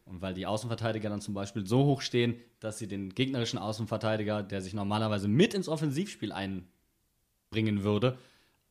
[0.05, 4.41] Und weil die Außenverteidiger dann zum Beispiel so hoch stehen, dass sie den gegnerischen Außenverteidiger,
[4.43, 8.17] der sich normalerweise mit ins Offensivspiel einbringen würde,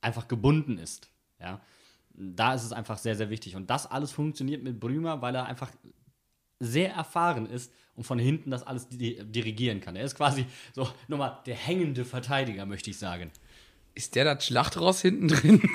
[0.01, 1.11] einfach gebunden ist.
[1.41, 1.61] Ja?
[2.15, 3.55] Da ist es einfach sehr, sehr wichtig.
[3.55, 5.71] Und das alles funktioniert mit Brümer, weil er einfach
[6.59, 9.95] sehr erfahren ist und von hinten das alles dirigieren kann.
[9.95, 13.31] Er ist quasi so nochmal der hängende Verteidiger, möchte ich sagen.
[13.95, 15.63] Ist der das Schlachtross hinten drin?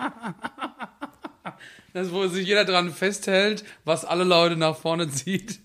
[1.92, 5.60] das, wo sich jeder dran festhält, was alle Leute nach vorne zieht.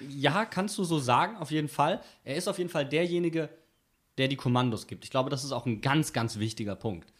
[0.00, 2.00] Ja, kannst du so sagen, auf jeden Fall.
[2.24, 3.48] Er ist auf jeden Fall derjenige,
[4.16, 5.04] der die Kommandos gibt.
[5.04, 7.12] Ich glaube, das ist auch ein ganz, ganz wichtiger Punkt.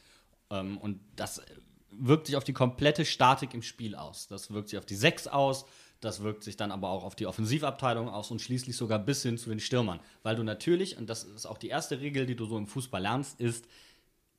[0.50, 1.42] Ähm, und das
[1.90, 4.28] wirkt sich auf die komplette Statik im Spiel aus.
[4.28, 5.64] Das wirkt sich auf die Sechs aus,
[6.00, 9.36] das wirkt sich dann aber auch auf die Offensivabteilung aus und schließlich sogar bis hin
[9.36, 9.98] zu den Stürmern.
[10.22, 13.02] Weil du natürlich, und das ist auch die erste Regel, die du so im Fußball
[13.02, 13.66] lernst, ist,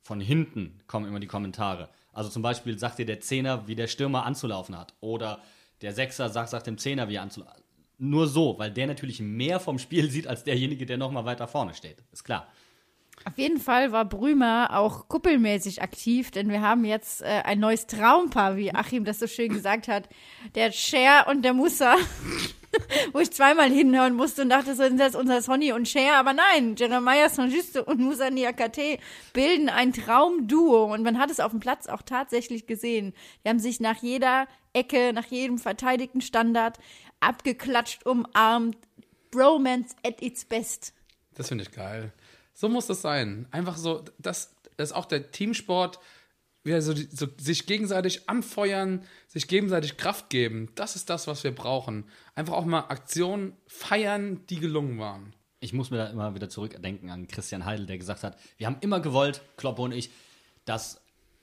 [0.02, 1.88] von hinten kommen immer die Kommentare.
[2.12, 4.94] Also zum Beispiel sagt dir der Zehner, wie der Stürmer anzulaufen hat.
[5.00, 5.40] Oder
[5.82, 7.64] der Sechser sagt, sagt dem Zehner, wie er anzulaufen hat.
[7.98, 11.74] Nur so, weil der natürlich mehr vom Spiel sieht als derjenige, der nochmal weiter vorne
[11.74, 12.02] steht.
[12.12, 12.48] Ist klar.
[13.24, 17.86] Auf jeden Fall war Brümer auch kuppelmäßig aktiv, denn wir haben jetzt äh, ein neues
[17.86, 20.08] Traumpaar, wie Achim das so schön gesagt hat.
[20.54, 21.96] Der Cher und der Musa.
[23.12, 26.16] wo ich zweimal hinhören musste und dachte, so sind das unser Sonny und Cher.
[26.16, 28.98] Aber nein, Jeremiah Saint-Juste und Musa Niakate
[29.32, 30.84] bilden ein Traumduo.
[30.84, 33.12] Und man hat es auf dem Platz auch tatsächlich gesehen.
[33.44, 36.78] Die haben sich nach jeder Ecke, nach jedem verteidigten Standard
[37.18, 38.76] abgeklatscht, umarmt.
[39.30, 40.92] Bromance at its best.
[41.34, 42.12] Das finde ich geil.
[42.60, 43.46] So muss das sein.
[43.52, 45.98] Einfach so, das, das ist auch der Teamsport
[46.62, 50.68] wieder so, so, sich gegenseitig anfeuern, sich gegenseitig Kraft geben.
[50.74, 52.04] Das ist das, was wir brauchen.
[52.34, 55.34] Einfach auch mal Aktionen feiern, die gelungen waren.
[55.60, 58.76] Ich muss mir da immer wieder zurückdenken an Christian Heidel, der gesagt hat, wir haben
[58.82, 60.10] immer gewollt, Kloppe und ich,
[60.66, 61.00] dass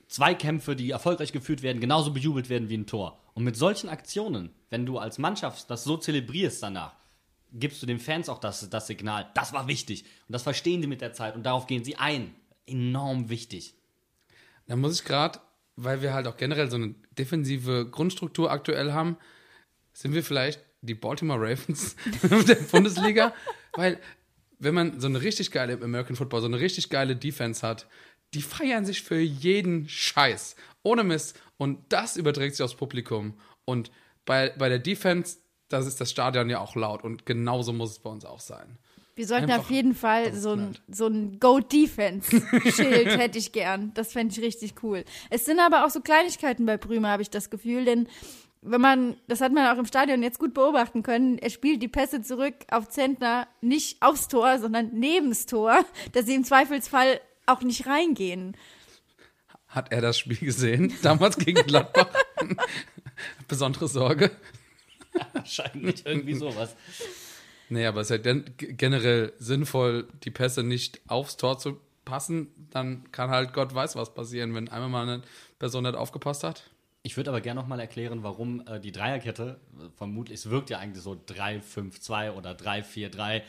[0.09, 3.17] Zweikämpfe, die erfolgreich geführt werden, genauso bejubelt werden wie ein Tor.
[3.33, 6.95] Und mit solchen Aktionen, wenn du als Mannschaft das so zelebrierst danach,
[7.53, 10.03] gibst du den Fans auch das, das Signal, das war wichtig.
[10.27, 12.33] Und das verstehen sie mit der Zeit und darauf gehen sie ein.
[12.65, 13.75] Enorm wichtig.
[14.67, 15.39] Da muss ich gerade,
[15.75, 19.17] weil wir halt auch generell so eine defensive Grundstruktur aktuell haben,
[19.93, 21.95] sind wir vielleicht die Baltimore Ravens
[22.47, 23.33] der Bundesliga,
[23.73, 23.99] weil
[24.59, 27.87] wenn man so eine richtig geile American Football, so eine richtig geile Defense hat,
[28.33, 30.55] die feiern sich für jeden Scheiß.
[30.83, 31.39] Ohne Mist.
[31.57, 33.39] Und das überträgt sich aufs Publikum.
[33.65, 33.91] Und
[34.25, 35.37] bei, bei der Defense,
[35.69, 37.03] das ist das Stadion ja auch laut.
[37.03, 38.77] Und genauso muss es bei uns auch sein.
[39.15, 43.91] Wir sollten Einfach auf jeden Fall so ein, so ein Go-Defense-Schild hätte ich gern.
[43.95, 45.03] Das fände ich richtig cool.
[45.31, 48.07] Es sind aber auch so Kleinigkeiten bei Brümer, habe ich das Gefühl, denn
[48.61, 51.87] wenn man, das hat man auch im Stadion jetzt gut beobachten können, er spielt die
[51.87, 57.61] Pässe zurück auf Zentner nicht aufs Tor, sondern nebens Tor, dass sie im Zweifelsfall auch
[57.61, 58.55] nicht reingehen.
[59.67, 60.93] Hat er das Spiel gesehen?
[61.01, 62.09] Damals gegen Gladbach?
[63.47, 64.31] Besondere Sorge.
[65.33, 66.75] Wahrscheinlich irgendwie sowas.
[67.69, 72.47] Nee, aber es ist ja gen- generell sinnvoll, die Pässe nicht aufs Tor zu passen.
[72.71, 75.21] Dann kann halt Gott weiß was passieren, wenn einmal mal eine
[75.59, 76.69] Person nicht aufgepasst hat.
[77.03, 79.59] Ich würde aber gerne nochmal erklären, warum äh, die Dreierkette,
[79.97, 83.41] vermutlich, es wirkt ja eigentlich so 3-5-2 oder 3-4-3.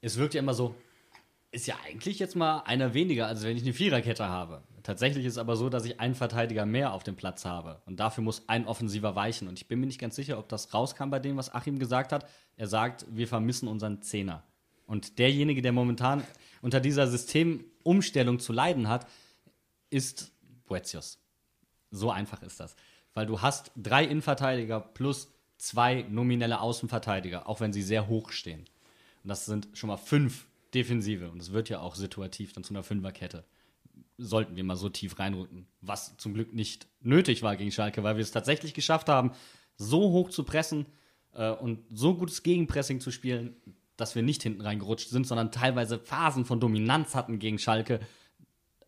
[0.00, 0.74] Es wirkt ja immer so,
[1.50, 4.62] ist ja eigentlich jetzt mal einer weniger, als wenn ich eine Viererkette habe.
[4.82, 7.80] Tatsächlich ist es aber so, dass ich einen Verteidiger mehr auf dem Platz habe.
[7.86, 9.46] Und dafür muss ein Offensiver weichen.
[9.46, 12.12] Und ich bin mir nicht ganz sicher, ob das rauskam bei dem, was Achim gesagt
[12.12, 12.28] hat.
[12.56, 14.42] Er sagt, wir vermissen unseren Zehner.
[14.86, 16.24] Und derjenige, der momentan
[16.60, 19.06] unter dieser Systemumstellung zu leiden hat,
[19.90, 20.32] ist
[20.66, 21.18] Boetius.
[21.90, 22.74] So einfach ist das.
[23.14, 28.64] Weil du hast drei Innenverteidiger plus zwei nominelle Außenverteidiger, auch wenn sie sehr hoch stehen.
[29.22, 31.30] Und das sind schon mal fünf Defensive.
[31.30, 33.44] Und es wird ja auch situativ dann zu einer Fünferkette.
[34.18, 35.66] Sollten wir mal so tief reinrücken.
[35.80, 39.32] Was zum Glück nicht nötig war gegen Schalke, weil wir es tatsächlich geschafft haben,
[39.76, 40.86] so hoch zu pressen
[41.34, 43.56] äh, und so gutes Gegenpressing zu spielen,
[43.96, 48.00] dass wir nicht hinten reingerutscht sind, sondern teilweise Phasen von Dominanz hatten gegen Schalke.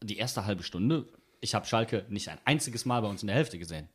[0.02, 1.08] Die erste halbe Stunde,
[1.40, 3.88] ich habe Schalke nicht ein einziges Mal bei uns in der Hälfte gesehen.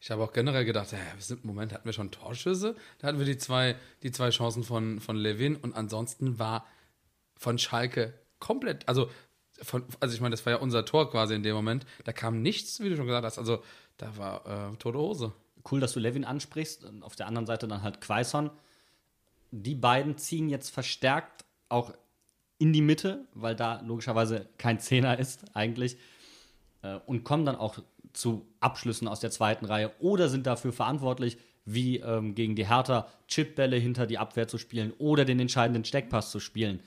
[0.00, 2.74] Ich habe auch generell gedacht, ja, sind, Moment, hatten wir schon Torschüsse?
[2.98, 6.66] Da hatten wir die zwei, die zwei Chancen von, von Levin und ansonsten war
[7.36, 9.08] von Schalke komplett, also
[9.62, 11.86] von, also ich meine, das war ja unser Tor quasi in dem Moment.
[12.04, 13.38] Da kam nichts, wie du schon gesagt hast.
[13.38, 13.62] Also
[13.96, 15.32] da war äh, tote Hose.
[15.70, 16.84] Cool, dass du Levin ansprichst.
[16.84, 18.50] Und auf der anderen Seite dann halt Quaison.
[19.50, 21.92] Die beiden ziehen jetzt verstärkt auch
[22.58, 25.96] in die Mitte, weil da logischerweise kein Zehner ist eigentlich.
[26.82, 27.78] Äh, und kommen dann auch
[28.12, 33.08] zu Abschlüssen aus der zweiten Reihe oder sind dafür verantwortlich, wie ähm, gegen die Hertha
[33.28, 36.80] Chipbälle hinter die Abwehr zu spielen oder den entscheidenden Steckpass zu spielen.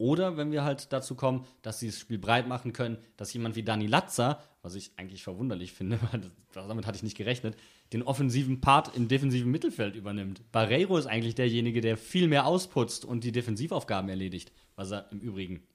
[0.00, 3.54] Oder wenn wir halt dazu kommen, dass sie das Spiel breit machen können, dass jemand
[3.54, 6.22] wie Dani Latza, was ich eigentlich verwunderlich finde, weil
[6.54, 7.54] damit hatte ich nicht gerechnet,
[7.92, 10.40] den offensiven Part im defensiven Mittelfeld übernimmt.
[10.52, 15.20] Barreiro ist eigentlich derjenige, der viel mehr ausputzt und die Defensivaufgaben erledigt, was er im
[15.20, 15.66] Übrigen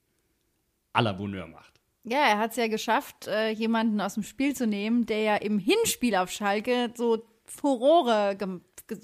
[0.91, 1.79] à la Bonheur macht.
[2.03, 5.35] Ja, er hat es ja geschafft, äh, jemanden aus dem Spiel zu nehmen, der ja
[5.35, 8.35] im Hinspiel auf Schalke so Furore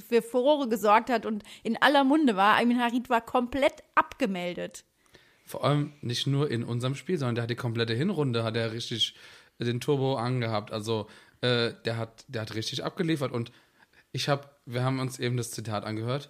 [0.07, 2.55] für Furore gesorgt hat und in aller Munde war.
[2.55, 4.83] Aymin Harid war komplett abgemeldet.
[5.51, 8.71] Vor allem nicht nur in unserem Spiel, sondern der hat die komplette Hinrunde, hat er
[8.71, 9.15] richtig
[9.59, 10.71] den Turbo angehabt.
[10.71, 11.07] Also
[11.41, 13.51] äh, der hat, der hat richtig abgeliefert und
[14.13, 16.29] ich habe, wir haben uns eben das Zitat angehört.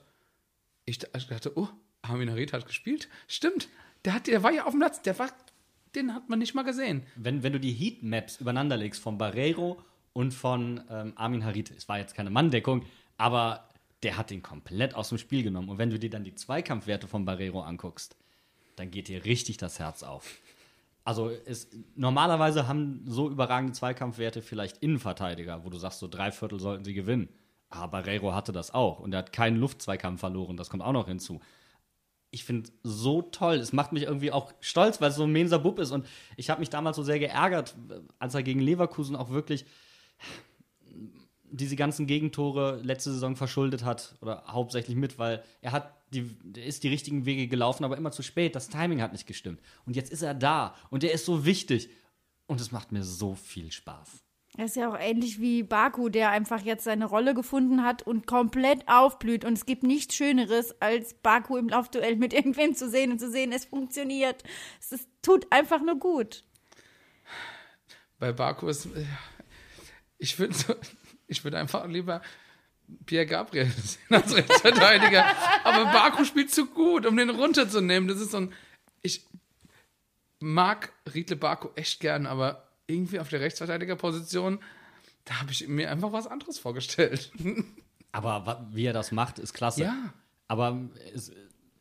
[0.86, 1.68] Ich da- ich dachte, oh,
[2.02, 3.10] Armin Harid hat gespielt.
[3.28, 3.70] Stimmt,
[4.06, 5.30] der hat, der war ja auf dem Platz, der war,
[5.94, 7.04] den hat man nicht mal gesehen.
[7.16, 9.80] Wenn, wenn du die Heatmaps übereinander legst von Barreiro
[10.14, 12.86] und von ähm, Armin Harit, es war jetzt keine Manndeckung,
[13.18, 13.70] aber
[14.02, 15.70] der hat den komplett aus dem Spiel genommen.
[15.70, 18.16] Und wenn du dir dann die Zweikampfwerte von Barreiro anguckst,
[18.82, 20.28] dann geht dir richtig das Herz auf.
[21.04, 26.60] Also es, normalerweise haben so überragende Zweikampfwerte vielleicht Innenverteidiger, wo du sagst, so drei Viertel
[26.60, 27.30] sollten sie gewinnen.
[27.70, 31.08] Aber Barreiro hatte das auch und er hat keinen Luftzweikampf verloren, das kommt auch noch
[31.08, 31.39] hinzu
[32.32, 33.56] ich finde so toll.
[33.56, 35.91] Es macht mich irgendwie auch stolz, weil es so ein Mensa Bub ist.
[35.91, 37.76] Und ich habe mich damals so sehr geärgert,
[38.20, 39.65] als er gegen Leverkusen auch wirklich
[41.52, 46.65] diese ganzen Gegentore letzte Saison verschuldet hat oder hauptsächlich mit, weil er hat die, der
[46.65, 48.56] ist die richtigen Wege gelaufen, aber immer zu spät.
[48.56, 49.62] Das Timing hat nicht gestimmt.
[49.86, 51.89] Und jetzt ist er da und er ist so wichtig.
[52.47, 54.24] Und es macht mir so viel Spaß.
[54.58, 58.28] Er ist ja auch ähnlich wie Baku, der einfach jetzt seine Rolle gefunden hat und
[58.28, 59.45] komplett aufblüht.
[59.45, 63.32] Und es gibt nichts Schöneres, als Baku im Laufduell mit irgendwem zu sehen und zu
[63.32, 64.43] sehen, es funktioniert.
[64.82, 66.43] Es ist, tut einfach nur gut.
[68.19, 68.89] Bei Baku ist,
[70.17, 70.76] ich würde so,
[71.28, 72.21] ich würde einfach lieber
[73.06, 75.26] Pierre Gabriel sehen als Rechtsverteidiger.
[75.64, 78.08] Aber Baku spielt zu gut, um den runterzunehmen.
[78.08, 78.54] Das ist so ein,
[79.02, 79.26] ich
[80.40, 84.60] mag Riedle Baku echt gern, aber irgendwie auf der Rechtsverteidigerposition,
[85.26, 87.32] da habe ich mir einfach was anderes vorgestellt.
[88.12, 89.84] Aber wie er das macht, ist klasse.
[89.84, 90.14] Ja.
[90.50, 90.78] Aber
[91.14, 91.32] es,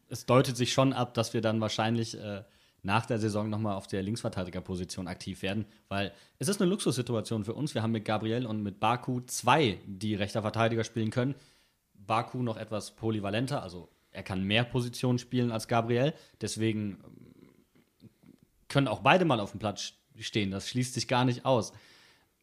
[0.08, 2.44] es deutet sich schon ab, dass wir dann wahrscheinlich äh,
[2.82, 7.54] nach der Saison nochmal auf der Linksverteidigerposition aktiv werden, weil es ist eine Luxussituation für
[7.54, 7.74] uns.
[7.74, 11.34] Wir haben mit Gabriel und mit Baku zwei, die rechter Verteidiger spielen können.
[11.94, 16.14] Baku noch etwas polyvalenter, also er kann mehr Positionen spielen als Gabriel.
[16.40, 18.10] Deswegen ähm,
[18.68, 20.50] können auch beide mal auf dem Platz stehen.
[20.50, 21.72] Das schließt sich gar nicht aus.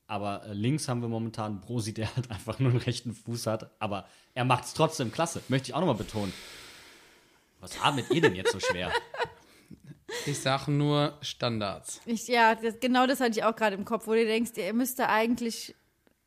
[0.07, 3.69] Aber äh, links haben wir momentan Brosi, der halt einfach nur einen rechten Fuß hat.
[3.79, 5.41] Aber er macht es trotzdem klasse.
[5.49, 6.33] Möchte ich auch nochmal betonen.
[7.59, 8.91] Was atmet ihr denn jetzt so schwer?
[10.25, 12.01] Ich sage nur Standards.
[12.05, 14.73] Ich, ja, das, genau das hatte ich auch gerade im Kopf, wo du denkst, ihr
[14.73, 15.75] müsste eigentlich.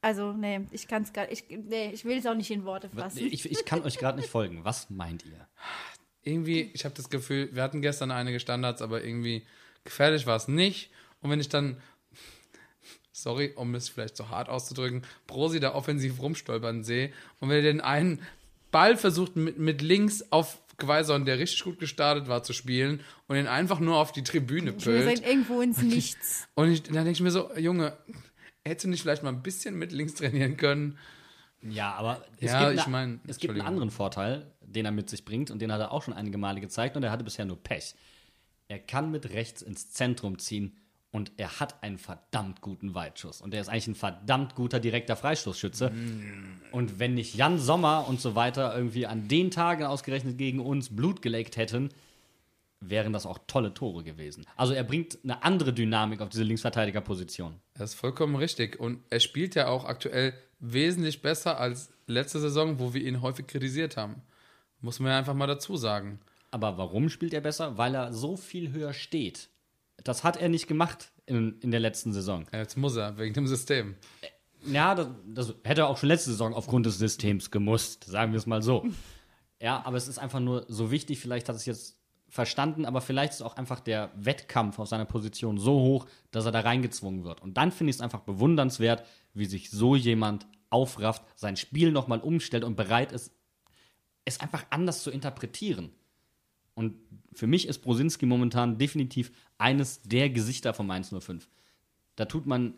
[0.03, 2.89] Also, nee, ich kann es gar ich, nee, ich will es auch nicht in Worte
[2.89, 3.27] fassen.
[3.31, 4.65] Ich, ich kann euch gerade nicht folgen.
[4.65, 5.47] Was meint ihr?
[6.23, 9.47] Irgendwie, ich habe das Gefühl, wir hatten gestern einige Standards, aber irgendwie
[9.85, 10.91] gefährlich war es nicht.
[11.21, 11.83] Und wenn ich dann
[13.23, 17.63] sorry, um es vielleicht so hart auszudrücken, Brosi da offensiv rumstolpern sehe und wenn er
[17.63, 18.23] den einen
[18.71, 23.37] Ball versucht mit, mit links auf Quaison, der richtig gut gestartet war, zu spielen und
[23.37, 25.17] ihn einfach nur auf die Tribüne Wir pölt.
[25.19, 26.49] sind irgendwo ins Nichts.
[26.55, 27.97] Und ich, dann denke ich mir so, Junge,
[28.65, 30.99] hättest du nicht vielleicht mal ein bisschen mit links trainieren können?
[31.63, 34.93] Ja, aber es Ja, gibt, ich eine- mein, es gibt einen anderen Vorteil, den er
[34.93, 37.23] mit sich bringt und den hat er auch schon einige Male gezeigt und er hatte
[37.25, 37.95] bisher nur Pech.
[38.69, 40.77] Er kann mit rechts ins Zentrum ziehen
[41.13, 45.17] und er hat einen verdammt guten Weitschuss und er ist eigentlich ein verdammt guter direkter
[45.17, 45.93] Freistoßschütze.
[46.71, 50.95] Und wenn nicht Jan Sommer und so weiter irgendwie an den Tagen ausgerechnet gegen uns
[50.95, 51.91] Blut geleckt hätten,
[52.81, 54.47] wären das auch tolle Tore gewesen.
[54.57, 57.61] Also er bringt eine andere Dynamik auf diese Linksverteidigerposition.
[57.75, 58.81] Das ist vollkommen richtig.
[58.81, 63.47] Und er spielt ja auch aktuell wesentlich besser als letzte Saison, wo wir ihn häufig
[63.47, 64.23] kritisiert haben.
[64.81, 66.21] Muss man ja einfach mal dazu sagen.
[66.51, 67.77] Aber warum spielt er besser?
[67.77, 69.51] Weil er so viel höher steht.
[70.05, 72.47] Das hat er nicht gemacht in, in der letzten Saison.
[72.53, 73.97] Jetzt muss er, wegen dem System.
[74.67, 78.39] Ja, das, das hätte er auch schon letzte Saison aufgrund des Systems gemusst, sagen wir
[78.39, 78.85] es mal so.
[79.63, 81.99] Ja, aber es ist einfach nur so wichtig, vielleicht hat es jetzt
[82.31, 86.53] verstanden, aber vielleicht ist auch einfach der Wettkampf auf seiner Position so hoch, dass er
[86.53, 87.43] da reingezwungen wird.
[87.43, 92.21] Und dann finde ich es einfach bewundernswert, wie sich so jemand aufrafft, sein Spiel nochmal
[92.21, 93.33] umstellt und bereit ist,
[94.25, 95.91] es einfach anders zu interpretieren.
[96.75, 96.95] Und
[97.33, 101.49] für mich ist Brosinski momentan definitiv eines der Gesichter vom 105.
[102.17, 102.75] Da tut man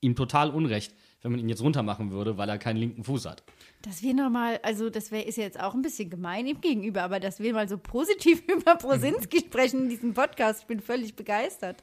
[0.00, 3.44] ihm total Unrecht, wenn man ihn jetzt runtermachen würde, weil er keinen linken Fuß hat.
[3.82, 7.20] Dass wir nochmal, also das wär, ist jetzt auch ein bisschen gemein ihm gegenüber, aber
[7.20, 11.82] dass wir mal so positiv über Brosinski sprechen in diesem Podcast, ich bin völlig begeistert.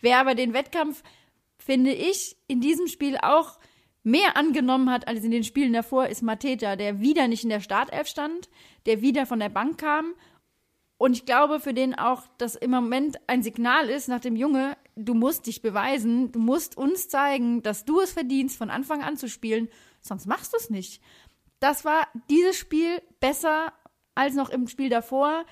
[0.00, 1.02] Wer aber den Wettkampf,
[1.58, 3.58] finde ich, in diesem Spiel auch
[4.02, 7.60] mehr angenommen hat als in den Spielen davor, ist Mateta, der wieder nicht in der
[7.60, 8.48] Startelf stand,
[8.86, 10.14] der wieder von der Bank kam
[10.98, 14.76] und ich glaube, für den auch das im Moment ein Signal ist nach dem Junge,
[14.96, 19.16] du musst dich beweisen, du musst uns zeigen, dass du es verdienst, von Anfang an
[19.16, 19.68] zu spielen,
[20.00, 21.00] sonst machst du es nicht.
[21.60, 23.72] Das war dieses Spiel besser
[24.16, 25.44] als noch im Spiel davor.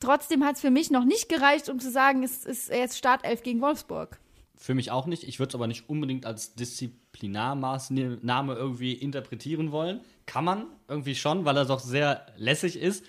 [0.00, 3.42] Trotzdem hat es für mich noch nicht gereicht, um zu sagen, es ist jetzt Startelf
[3.42, 4.18] gegen Wolfsburg.
[4.56, 5.24] Für mich auch nicht.
[5.24, 10.00] Ich würde es aber nicht unbedingt als Disziplinarmaßnahme irgendwie interpretieren wollen.
[10.26, 13.04] Kann man irgendwie schon, weil er doch sehr lässig ist.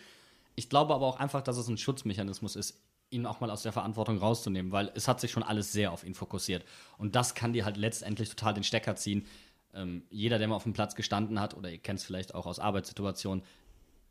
[0.60, 3.72] Ich glaube aber auch einfach, dass es ein Schutzmechanismus ist, ihn auch mal aus der
[3.72, 6.66] Verantwortung rauszunehmen, weil es hat sich schon alles sehr auf ihn fokussiert.
[6.98, 9.26] Und das kann dir halt letztendlich total den Stecker ziehen.
[9.74, 12.46] Ähm, jeder, der mal auf dem Platz gestanden hat, oder ihr kennt es vielleicht auch
[12.46, 13.42] aus Arbeitssituationen,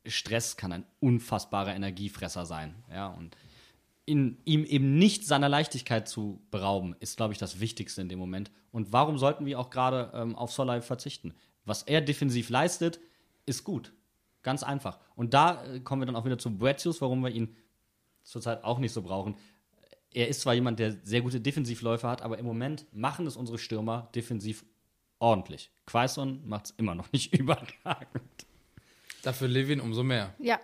[0.06, 2.74] Stress kann ein unfassbarer Energiefresser sein.
[2.90, 3.36] Ja, und
[4.06, 8.18] in, ihm eben nicht seiner Leichtigkeit zu berauben, ist, glaube ich, das Wichtigste in dem
[8.18, 8.50] Moment.
[8.72, 11.34] Und warum sollten wir auch gerade ähm, auf Solai verzichten?
[11.66, 13.00] Was er defensiv leistet,
[13.44, 13.92] ist gut.
[14.42, 14.98] Ganz einfach.
[15.16, 17.56] Und da äh, kommen wir dann auch wieder zu Boetius, warum wir ihn
[18.22, 19.36] zurzeit auch nicht so brauchen.
[20.12, 23.58] Er ist zwar jemand, der sehr gute Defensivläufe hat, aber im Moment machen es unsere
[23.58, 24.64] Stürmer defensiv
[25.18, 25.70] ordentlich.
[25.86, 28.46] Quaison macht es immer noch nicht überragend.
[29.22, 30.34] Dafür Levin umso mehr.
[30.38, 30.60] Ja.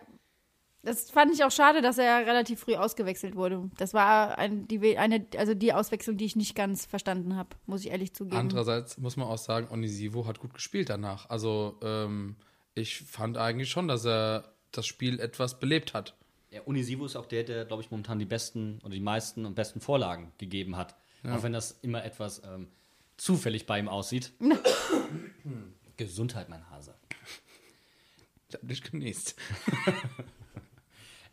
[0.83, 3.71] Das fand ich auch schade, dass er relativ früh ausgewechselt wurde.
[3.79, 7.81] Das war ein, die, eine, also die Auswechslung, die ich nicht ganz verstanden habe, muss
[7.81, 8.37] ich ehrlich zugeben.
[8.37, 11.31] Andererseits muss man auch sagen, Onisivo hat gut gespielt danach.
[11.31, 12.37] Also ähm,
[12.75, 16.15] ich fand eigentlich schon, dass er das Spiel etwas belebt hat.
[16.51, 19.55] Der Unisivo ist auch der, der, glaube ich, momentan die besten oder die meisten und
[19.55, 20.95] besten Vorlagen gegeben hat.
[21.27, 22.69] Auch wenn das immer etwas ähm,
[23.17, 24.33] zufällig bei ihm aussieht.
[25.97, 26.95] Gesundheit, mein Hase.
[28.49, 29.35] Ich hab dich genießt.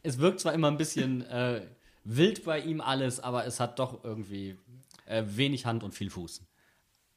[0.03, 1.67] Es wirkt zwar immer ein bisschen äh,
[2.03, 4.57] wild bei ihm alles, aber es hat doch irgendwie
[5.05, 6.41] äh, wenig Hand und viel Fuß.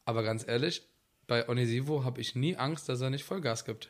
[0.05, 0.87] Aber ganz ehrlich,
[1.27, 3.89] bei Onisivo habe ich nie Angst, dass er nicht Vollgas gibt.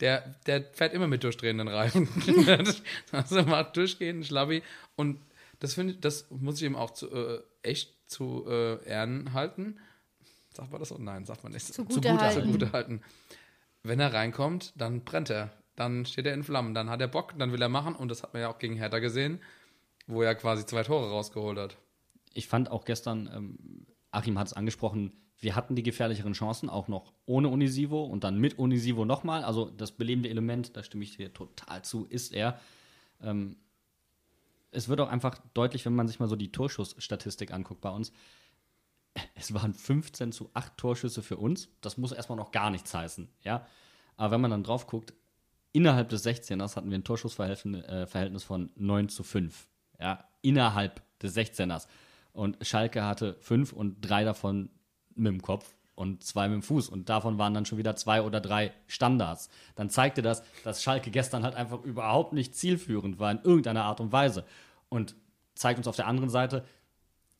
[0.00, 2.08] Der, der fährt immer mit durchdrehenden Reifen.
[3.12, 4.62] also macht durchgehend Schlabbi.
[4.94, 5.20] Und
[5.60, 9.78] das finde ich, das muss ich ihm auch zu, äh, echt zu äh, Ehren halten.
[10.52, 10.98] Sagt man das so?
[10.98, 11.66] Nein, sagt man nicht.
[11.66, 12.42] Zugute Zugute halten.
[12.42, 13.02] Zugute halten.
[13.82, 15.52] Wenn er reinkommt, dann brennt er.
[15.76, 16.74] Dann steht er in Flammen.
[16.74, 17.94] Dann hat er Bock, dann will er machen.
[17.94, 19.40] Und das hat man ja auch gegen Hertha gesehen,
[20.06, 21.76] wo er quasi zwei Tore rausgeholt hat.
[22.32, 26.88] Ich fand auch gestern, ähm, Achim hat es angesprochen, wir hatten die gefährlicheren Chancen, auch
[26.88, 29.44] noch ohne Unisivo und dann mit Unisivo nochmal.
[29.44, 32.58] Also das belebende Element, da stimme ich dir total zu, ist er.
[33.20, 33.56] Ähm,
[34.70, 38.12] es wird auch einfach deutlich, wenn man sich mal so die Torschussstatistik anguckt bei uns.
[39.34, 41.68] Es waren 15 zu 8 Torschüsse für uns.
[41.80, 43.66] Das muss erstmal noch gar nichts heißen, ja.
[44.16, 45.14] Aber wenn man dann drauf guckt,
[45.72, 49.68] innerhalb des 16ers hatten wir ein Torschussverhältnis äh, von 9 zu 5.
[50.00, 51.86] Ja, innerhalb des 16ers.
[52.32, 54.68] Und Schalke hatte fünf und drei davon
[55.16, 56.88] mit dem Kopf und zwei mit dem Fuß.
[56.88, 59.48] Und davon waren dann schon wieder zwei oder drei Standards.
[59.74, 64.00] Dann zeigte das, dass Schalke gestern halt einfach überhaupt nicht zielführend war in irgendeiner Art
[64.00, 64.44] und Weise.
[64.88, 65.16] Und
[65.54, 66.64] zeigt uns auf der anderen Seite,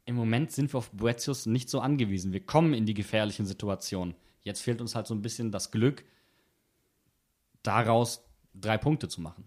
[0.06, 2.32] im Moment sind wir auf Boetius nicht so angewiesen.
[2.32, 4.14] Wir kommen in die gefährlichen Situationen.
[4.42, 6.04] Jetzt fehlt uns halt so ein bisschen das Glück,
[7.62, 8.24] daraus
[8.54, 9.44] drei Punkte zu machen.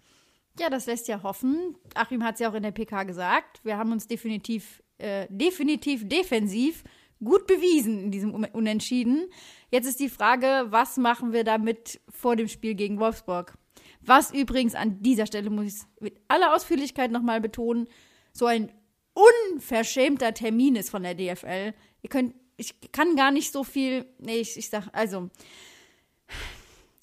[0.59, 1.75] Ja, das lässt ja hoffen.
[1.95, 3.63] Achim hat es ja auch in der PK gesagt.
[3.63, 6.83] Wir haben uns definitiv, äh, definitiv defensiv
[7.23, 9.29] gut bewiesen in diesem Unentschieden.
[9.71, 13.57] Jetzt ist die Frage, was machen wir damit vor dem Spiel gegen Wolfsburg?
[14.01, 17.87] Was übrigens an dieser Stelle muss ich mit aller Ausführlichkeit nochmal betonen,
[18.31, 18.71] so ein
[19.13, 21.73] unverschämter Termin ist von der DFL.
[22.01, 25.29] Ihr könnt, ich kann gar nicht so viel, nee, ich, ich sag, also,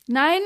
[0.06, 0.40] nein,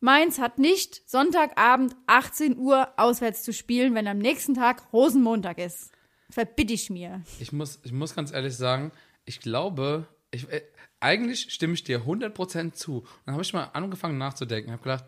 [0.00, 5.90] Mainz hat nicht Sonntagabend 18 Uhr auswärts zu spielen, wenn am nächsten Tag Rosenmontag ist.
[6.28, 7.22] Verbitte ich mir.
[7.40, 8.92] Ich muss, ich muss ganz ehrlich sagen,
[9.24, 10.62] ich glaube, ich, äh,
[11.00, 12.98] eigentlich stimme ich dir 100% zu.
[13.00, 14.72] Und dann habe ich mal angefangen nachzudenken.
[14.72, 15.04] habe gedacht,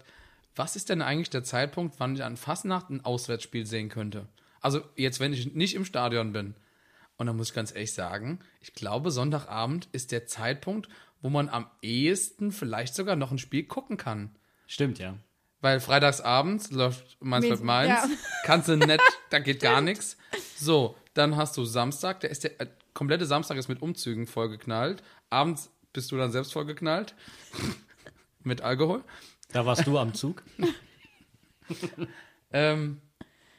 [0.54, 4.26] was ist denn eigentlich der Zeitpunkt, wann ich an Fastnacht ein Auswärtsspiel sehen könnte?
[4.60, 6.54] Also jetzt, wenn ich nicht im Stadion bin.
[7.18, 10.88] Und dann muss ich ganz ehrlich sagen, ich glaube, Sonntagabend ist der Zeitpunkt,
[11.22, 14.34] wo man am ehesten vielleicht sogar noch ein Spiel gucken kann.
[14.66, 15.16] Stimmt, ja.
[15.62, 18.08] Weil freitagsabends läuft Mainz mit Mainz, Ja.
[18.44, 19.00] kannst du nett,
[19.30, 20.18] da geht gar nichts.
[20.58, 22.66] So, dann hast du Samstag, der ist der äh,
[22.96, 25.02] komplette Samstag ist mit Umzügen vollgeknallt.
[25.30, 27.14] Abends bist du dann selbst vollgeknallt
[28.42, 29.04] mit Alkohol.
[29.52, 30.42] Da warst du am Zug.
[32.52, 33.00] Ähm,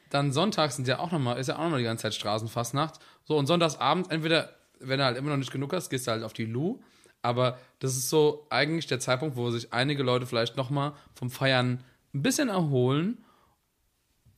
[0.08, 2.14] dann sonntags sind ja auch noch mal, ist ja auch noch mal die ganze Zeit
[2.14, 2.98] Straßenfastnacht.
[3.24, 6.24] So, und sonntagsabends, entweder, wenn du halt immer noch nicht genug hast, gehst du halt
[6.24, 6.80] auf die Lu.
[7.20, 11.30] Aber das ist so eigentlich der Zeitpunkt, wo sich einige Leute vielleicht noch mal vom
[11.30, 11.84] Feiern
[12.14, 13.24] ein bisschen erholen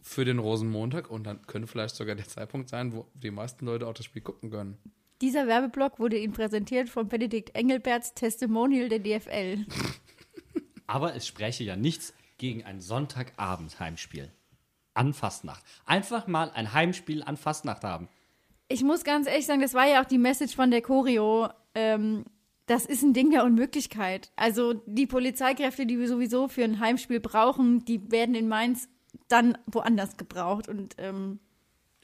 [0.02, 1.10] für den Rosenmontag.
[1.10, 4.22] Und dann könnte vielleicht sogar der Zeitpunkt sein, wo die meisten Leute auch das Spiel
[4.22, 4.78] gucken können.
[5.20, 9.66] Dieser Werbeblock wurde Ihnen präsentiert von Benedikt Engelberts Testimonial der DFL.
[10.86, 14.32] Aber es spreche ja nichts gegen ein Sonntagabend-Heimspiel.
[14.94, 15.62] An Fastnacht.
[15.84, 18.08] Einfach mal ein Heimspiel an Fastnacht haben.
[18.68, 21.48] Ich muss ganz ehrlich sagen, das war ja auch die Message von der Choreo.
[21.74, 22.24] Ähm,
[22.66, 24.30] das ist ein Ding der Unmöglichkeit.
[24.36, 28.88] Also die Polizeikräfte, die wir sowieso für ein Heimspiel brauchen, die werden in Mainz
[29.28, 30.68] dann woanders gebraucht.
[30.68, 31.40] Und ähm,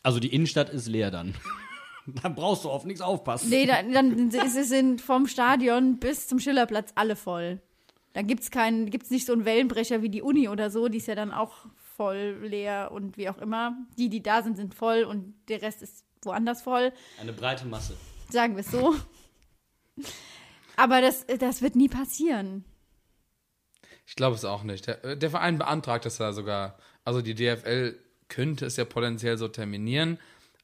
[0.03, 1.35] Also die Innenstadt ist leer dann.
[2.23, 3.51] dann brauchst du auf nichts aufpassen.
[3.51, 7.61] nee, dann, dann ist es in, vom Stadion bis zum Schillerplatz alle voll.
[8.13, 11.07] Da gibt's keinen, gibt's nicht so einen Wellenbrecher wie die Uni oder so, die ist
[11.07, 13.77] ja dann auch voll leer und wie auch immer.
[13.99, 16.93] Die, die da sind, sind voll und der Rest ist woanders voll.
[17.21, 17.97] Eine breite Masse.
[18.31, 18.95] Sagen wir es so.
[20.77, 22.65] Aber das, das wird nie passieren.
[24.07, 24.87] Ich glaube es auch nicht.
[24.87, 26.79] Der, der Verein beantragt es ja sogar.
[27.07, 27.97] Also die DFL
[28.29, 30.19] könnte es ja potenziell so terminieren.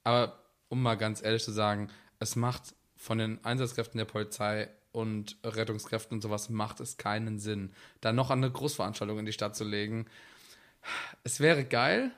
[0.05, 0.39] Aber
[0.69, 1.89] um mal ganz ehrlich zu sagen,
[2.19, 7.73] es macht von den Einsatzkräften der Polizei und Rettungskräften und sowas macht es keinen Sinn,
[8.01, 10.07] da noch eine Großveranstaltung in die Stadt zu legen.
[11.25, 12.11] Es wäre geil,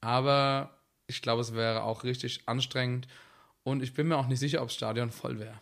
[0.00, 0.76] aber
[1.06, 3.06] ich glaube, es wäre auch richtig anstrengend
[3.62, 5.60] und ich bin mir auch nicht sicher, ob das Stadion voll wäre.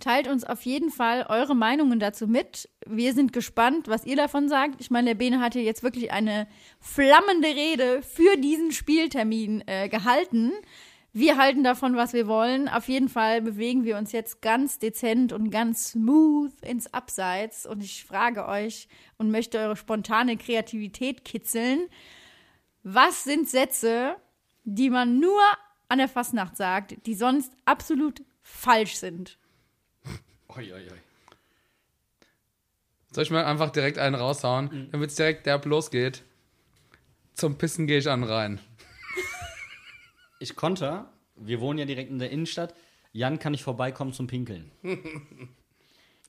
[0.00, 2.68] Teilt uns auf jeden Fall eure Meinungen dazu mit.
[2.86, 4.80] Wir sind gespannt, was ihr davon sagt.
[4.80, 6.48] Ich meine, der Bene hat hier jetzt wirklich eine
[6.80, 10.52] flammende Rede für diesen Spieltermin äh, gehalten.
[11.12, 12.68] Wir halten davon, was wir wollen.
[12.68, 17.66] Auf jeden Fall bewegen wir uns jetzt ganz dezent und ganz smooth ins Abseits.
[17.66, 18.88] Und ich frage euch
[19.18, 21.88] und möchte eure spontane Kreativität kitzeln.
[22.84, 24.16] Was sind Sätze,
[24.62, 25.40] die man nur
[25.88, 29.39] an der Fastnacht sagt, die sonst absolut falsch sind?
[30.56, 30.98] Oi, oi, oi.
[33.12, 36.22] Soll ich mal einfach direkt einen raushauen, damit es direkt derb losgeht?
[37.34, 38.60] Zum Pissen gehe ich an rein.
[40.42, 41.04] Ich konnte,
[41.36, 42.74] wir wohnen ja direkt in der Innenstadt.
[43.12, 44.72] Jan, kann ich vorbeikommen zum Pinkeln?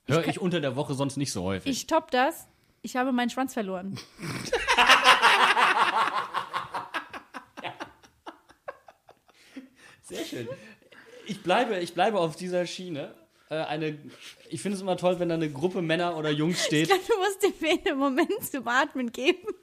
[0.06, 1.72] Höre ich unter der Woche sonst nicht so häufig.
[1.72, 2.46] Ich top das.
[2.82, 3.98] Ich habe meinen Schwanz verloren.
[10.02, 10.46] Sehr schön.
[11.26, 13.14] Ich bleibe, ich bleibe auf dieser Schiene.
[13.52, 13.98] Äh, eine,
[14.48, 16.88] ich finde es immer toll, wenn da eine Gruppe Männer oder Jungs Ich steht.
[16.88, 19.46] glaube, du musst dem einen Moment zum Atmen geben.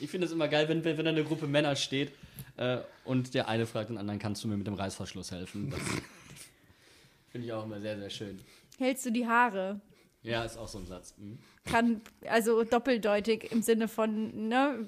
[0.00, 2.12] Ich finde es immer geil, wenn, wenn da eine Gruppe Männer steht
[2.56, 5.70] äh, und der eine fragt den anderen, kannst du mir mit dem Reißverschluss helfen?
[5.70, 5.80] Das
[7.32, 8.40] finde ich auch immer sehr, sehr schön.
[8.78, 9.80] Hältst du die Haare?
[10.22, 11.14] Ja, ist auch so ein Satz.
[11.16, 11.38] Mhm.
[11.64, 14.86] Kann, also doppeldeutig im Sinne von, ne,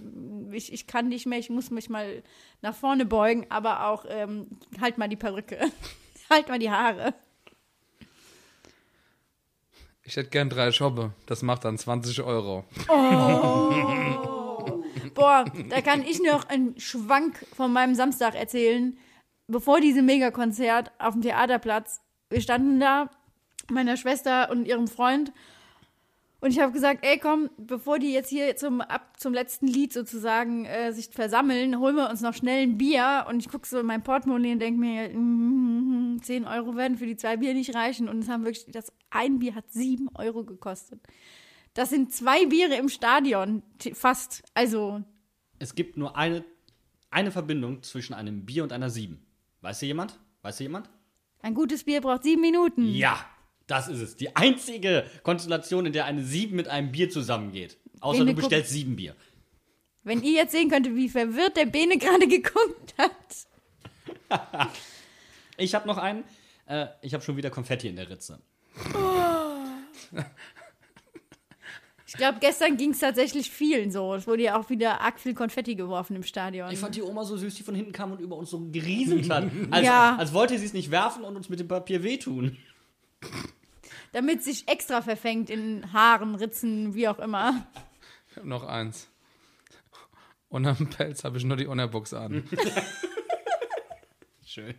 [0.53, 2.23] ich, ich kann nicht mehr, ich muss mich mal
[2.61, 4.49] nach vorne beugen, aber auch, ähm,
[4.81, 5.59] halt mal die Perücke.
[6.31, 7.15] halt mal die Haare.
[10.03, 11.13] Ich hätte gern drei Schobbe.
[11.27, 12.65] Das macht dann 20 Euro.
[15.15, 18.97] Boah, da kann ich noch einen Schwank von meinem Samstag erzählen.
[19.49, 22.01] Bevor diesem Megakonzert auf dem Theaterplatz,
[22.31, 23.11] wir standen da,
[23.69, 25.33] meiner Schwester und ihrem Freund,
[26.47, 29.93] Und ich habe gesagt, ey, komm, bevor die jetzt hier zum, ab zum letzten Lied
[29.93, 33.27] sozusagen äh, sich versammeln, holen wir uns noch schnell ein Bier.
[33.29, 37.07] Und ich gucke so in mein Portemonnaie und denke mir, mm, 10 Euro werden für
[37.07, 38.09] die zwei Bier nicht reichen.
[38.09, 41.01] Und es haben wirklich, das ein Bier hat 7 Euro gekostet.
[41.75, 44.45] Das sind zwei Biere im Stadion, fast.
[44.55, 45.03] Also,
[45.59, 46.45] Es gibt nur eine,
[47.11, 49.21] eine Verbindung zwischen einem Bier und einer 7.
[49.63, 50.21] Weiß hier jemand?
[50.43, 50.89] Weiß hier jemand?
[51.43, 52.93] ein gutes Bier braucht sieben Minuten.
[52.93, 53.25] Ja,
[53.67, 54.17] das ist es.
[54.17, 57.77] Die einzige Konstellation, in der eine 7 mit einem Bier zusammengeht.
[58.01, 59.15] Außer Bene du bestellst sieben Bier.
[60.05, 64.71] Wenn ihr jetzt sehen könntet, wie verwirrt der Bene gerade geguckt hat.
[65.59, 66.23] Ich habe noch einen.
[66.67, 68.39] Äh, ich habe schon wieder Konfetti in der Ritze.
[72.07, 74.15] Ich glaube, gestern ging es tatsächlich vielen so.
[74.15, 76.71] Es wurde ja auch wieder arg viel Konfetti geworfen im Stadion.
[76.71, 79.29] Ich fand die Oma so süß, die von hinten kam und über uns so gerieselt
[79.31, 79.45] hat.
[79.71, 80.17] Als, Ja.
[80.17, 82.57] als wollte sie es nicht werfen und uns mit dem Papier wehtun.
[84.17, 87.67] Damit sich extra verfängt in Haaren, Ritzen, wie auch immer.
[88.31, 89.11] Ich hab noch eins.
[90.49, 92.49] Und am Pelz habe ich nur die Unterbuchs an.
[94.43, 94.75] Schön.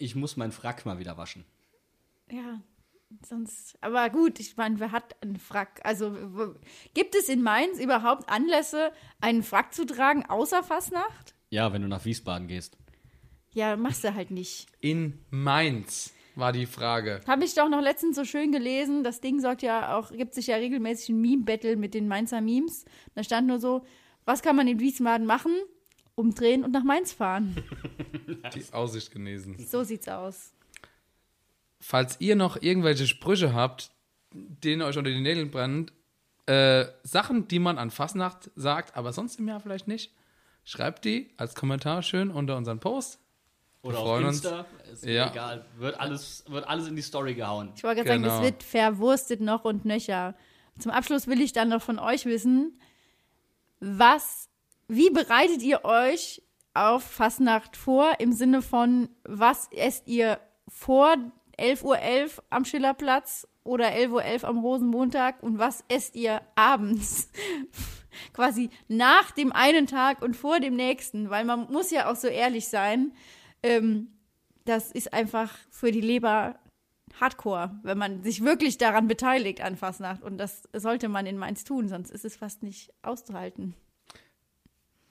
[0.00, 1.44] Ich muss meinen Frack mal wieder waschen.
[2.32, 2.60] Ja,
[3.24, 3.78] sonst.
[3.80, 5.80] Aber gut, ich meine, wer hat einen Frack?
[5.84, 6.56] Also,
[6.94, 8.90] gibt es in Mainz überhaupt Anlässe,
[9.20, 11.36] einen Frack zu tragen, außer Fastnacht?
[11.50, 12.76] Ja, wenn du nach Wiesbaden gehst.
[13.52, 14.66] Ja, machst du halt nicht.
[14.80, 17.20] In Mainz war die Frage.
[17.26, 19.02] Habe ich doch noch letztens so schön gelesen.
[19.02, 22.84] Das Ding sorgt ja auch, gibt sich ja regelmäßig ein Meme-Battle mit den Mainzer Memes.
[23.14, 23.84] Da stand nur so,
[24.24, 25.52] was kann man in Wiesbaden machen?
[26.14, 27.56] Umdrehen und nach Mainz fahren.
[28.54, 29.56] Die Aussicht genesen.
[29.58, 30.52] So sieht's aus.
[31.80, 33.90] Falls ihr noch irgendwelche Sprüche habt,
[34.32, 35.92] denen euch unter die Nägel brennt,
[36.46, 40.12] äh, Sachen, die man an Fasnacht sagt, aber sonst im Jahr vielleicht nicht,
[40.64, 43.20] schreibt die als Kommentar schön unter unseren Post.
[43.88, 44.36] Oder auf uns.
[44.36, 44.66] Insta.
[44.92, 45.30] Ist mir Ja.
[45.30, 45.64] egal.
[45.76, 47.72] Wird alles, wird alles in die Story gehauen.
[47.76, 48.28] Ich wollte gerade Genau.
[48.28, 50.34] sagen, das wird verwurstet noch und nöcher.
[50.78, 52.78] Zum Abschluss will ich dann noch von euch wissen,
[53.80, 54.48] was,
[54.88, 56.42] wie bereitet ihr euch
[56.74, 61.16] auf Fastnacht vor im Sinne von, was esst ihr vor
[61.58, 61.84] 11.11
[62.38, 67.30] Uhr am Schillerplatz oder 11.11 Uhr am Rosenmontag und was esst ihr abends?
[68.32, 72.26] Quasi nach dem einen Tag und vor dem nächsten, weil man muss ja auch so
[72.28, 73.12] ehrlich sein,
[73.62, 74.08] ähm,
[74.64, 76.58] das ist einfach für die Leber
[77.20, 80.22] Hardcore, wenn man sich wirklich daran beteiligt an Fastnacht.
[80.22, 83.74] Und das sollte man in Mainz tun, sonst ist es fast nicht auszuhalten.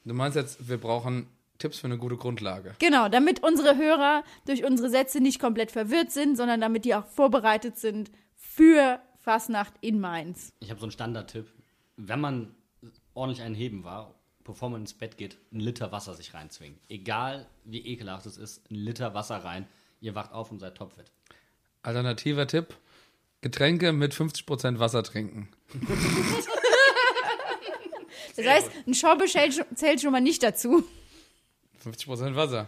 [0.05, 1.27] Du meinst jetzt, wir brauchen
[1.57, 2.75] Tipps für eine gute Grundlage.
[2.79, 7.05] Genau, damit unsere Hörer durch unsere Sätze nicht komplett verwirrt sind, sondern damit die auch
[7.05, 10.53] vorbereitet sind für Fastnacht in Mainz.
[10.59, 11.47] Ich habe so einen Standardtipp.
[11.97, 12.55] Wenn man
[13.13, 14.13] ordentlich einen Heben war,
[14.47, 16.79] bevor man ins Bett geht, ein Liter Wasser sich reinzwingen.
[16.89, 19.67] Egal wie ekelhaft es ist, ein Liter Wasser rein.
[20.01, 21.11] Ihr wacht auf und seid topfit.
[21.83, 22.75] Alternativer Tipp:
[23.41, 25.49] Getränke mit 50% Wasser trinken.
[28.35, 30.83] Das heißt, ein Schorbe zählt zählt schon mal nicht dazu.
[31.83, 32.67] 50% Wasser.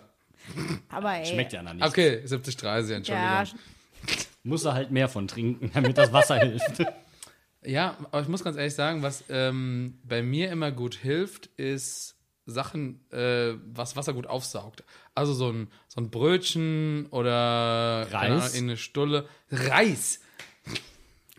[0.89, 1.25] Aber ey.
[1.27, 1.85] Schmeckt ja dann nicht.
[1.85, 3.05] Okay, 70-30, Entschuldigung.
[3.13, 3.43] Ja,
[4.41, 6.83] Muss er halt mehr von trinken, damit das Wasser hilft.
[7.63, 12.15] Ja, aber ich muss ganz ehrlich sagen, was ähm, bei mir immer gut hilft, ist
[12.45, 14.83] Sachen, äh, was Wasser gut aufsaugt.
[15.13, 18.43] Also so ein, so ein Brötchen oder keine Reis?
[18.43, 19.27] Ahnung, in eine Stulle.
[19.51, 20.21] Reis!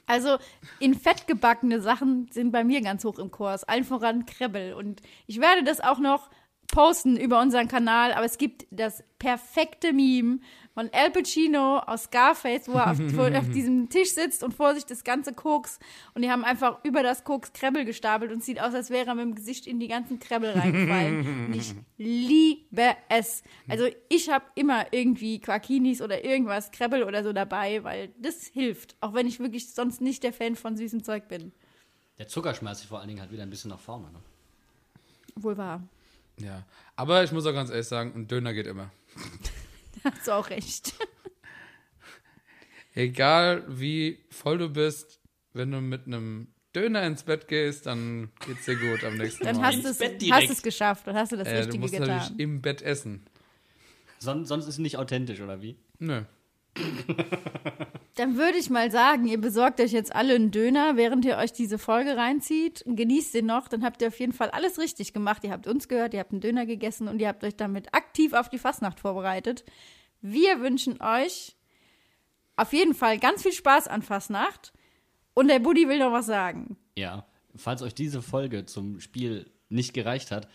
[0.06, 0.38] Also
[0.80, 3.64] in Fett gebackene Sachen sind bei mir ganz hoch im Kurs.
[3.64, 4.74] Allen voran Krebbel.
[4.74, 6.30] Und ich werde das auch noch
[6.66, 10.40] posten über unseren Kanal, aber es gibt das perfekte Meme
[10.80, 14.86] von Al Pacino aus Scarface, wo er auf, auf diesem Tisch sitzt und vor sich
[14.86, 15.78] das ganze Koks
[16.14, 19.14] und die haben einfach über das Koks Krebbel gestapelt und sieht aus, als wäre er
[19.14, 21.46] mit dem Gesicht in die ganzen Krebbel reingefallen.
[21.48, 23.42] und ich liebe es.
[23.68, 28.96] Also ich habe immer irgendwie Quakinis oder irgendwas, Krebbel oder so dabei, weil das hilft,
[29.02, 31.52] auch wenn ich wirklich sonst nicht der Fan von süßem Zeug bin.
[32.16, 34.10] Der Zucker schmeißt sich vor allen Dingen halt wieder ein bisschen nach vorne.
[34.12, 34.20] Ne?
[35.34, 35.82] Wohl wahr.
[36.38, 36.64] Ja.
[36.96, 38.90] Aber ich muss auch ganz ehrlich sagen, ein Döner geht immer.
[40.04, 40.94] Hast du auch recht.
[42.94, 45.20] Egal wie voll du bist,
[45.52, 49.56] wenn du mit einem Döner ins Bett gehst, dann geht's dir gut am nächsten Dann
[49.56, 49.66] Morgen.
[49.66, 52.08] hast du es hast geschafft und hast du das äh, du Richtige musst getan.
[52.08, 53.24] natürlich im Bett essen.
[54.18, 55.76] Son sonst ist es nicht authentisch, oder wie?
[55.98, 56.22] Nö.
[58.16, 61.52] Dann würde ich mal sagen, ihr besorgt euch jetzt alle einen Döner, während ihr euch
[61.52, 62.84] diese Folge reinzieht.
[62.86, 65.42] Genießt den noch, dann habt ihr auf jeden Fall alles richtig gemacht.
[65.44, 68.32] Ihr habt uns gehört, ihr habt einen Döner gegessen und ihr habt euch damit aktiv
[68.34, 69.64] auf die Fastnacht vorbereitet.
[70.20, 71.56] Wir wünschen euch
[72.56, 74.72] auf jeden Fall ganz viel Spaß an Fastnacht.
[75.32, 76.76] Und der Buddy will noch was sagen.
[76.96, 77.26] Ja.
[77.56, 80.48] Falls euch diese Folge zum Spiel nicht gereicht hat,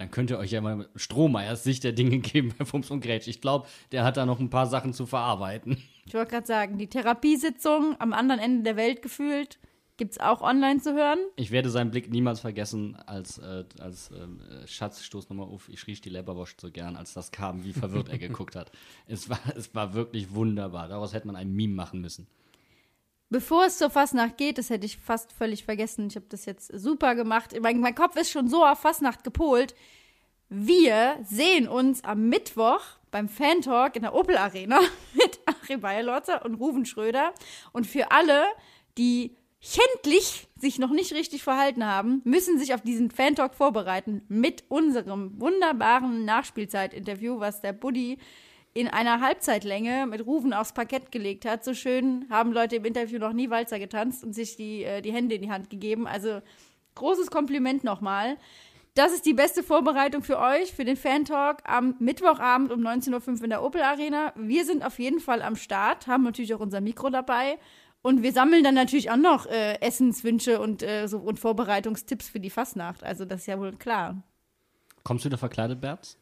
[0.00, 3.28] dann könnt ihr euch ja mal Strohmeiers Sicht der Dinge geben bei Fums und Grätsch.
[3.28, 5.76] Ich glaube, der hat da noch ein paar Sachen zu verarbeiten.
[6.06, 9.58] Ich wollte gerade sagen, die Therapiesitzung am anderen Ende der Welt gefühlt
[9.98, 11.18] gibt es auch online zu hören.
[11.36, 15.68] Ich werde seinen Blick niemals vergessen, als, äh, als ähm, äh, Schatz, stoß nochmal auf,
[15.68, 18.72] ich rieche die Leberwurst so gern, als das kam, wie verwirrt er geguckt hat.
[19.06, 20.88] Es war, es war wirklich wunderbar.
[20.88, 22.26] Daraus hätte man ein Meme machen müssen.
[23.32, 26.08] Bevor es zur Fastnacht geht, das hätte ich fast völlig vergessen.
[26.08, 27.54] Ich habe das jetzt super gemacht.
[27.62, 29.76] Mein, mein Kopf ist schon so auf Fastnacht gepolt.
[30.48, 34.80] Wir sehen uns am Mittwoch beim Fan Talk in der Opel Arena
[35.14, 37.32] mit Achim Bayerlotzer und Ruven Schröder.
[37.72, 38.42] Und für alle,
[38.98, 44.22] die schändlich sich noch nicht richtig verhalten haben, müssen sich auf diesen Fan Talk vorbereiten
[44.26, 48.18] mit unserem wunderbaren Nachspielzeit-Interview, was der Buddy
[48.72, 51.64] in einer Halbzeitlänge mit Rufen aufs Parkett gelegt hat.
[51.64, 55.12] So schön haben Leute im Interview noch nie Walzer getanzt und sich die, äh, die
[55.12, 56.06] Hände in die Hand gegeben.
[56.06, 56.40] Also
[56.94, 58.36] großes Kompliment nochmal.
[58.94, 63.44] Das ist die beste Vorbereitung für euch, für den Fan-Talk am Mittwochabend um 19.05 Uhr
[63.44, 64.32] in der Opel Arena.
[64.36, 67.58] Wir sind auf jeden Fall am Start, haben natürlich auch unser Mikro dabei.
[68.02, 72.40] Und wir sammeln dann natürlich auch noch äh, Essenswünsche und, äh, so, und Vorbereitungstipps für
[72.40, 73.04] die Fastnacht.
[73.04, 74.22] Also das ist ja wohl klar.
[75.02, 76.16] Kommst du da verkleidet, Bert?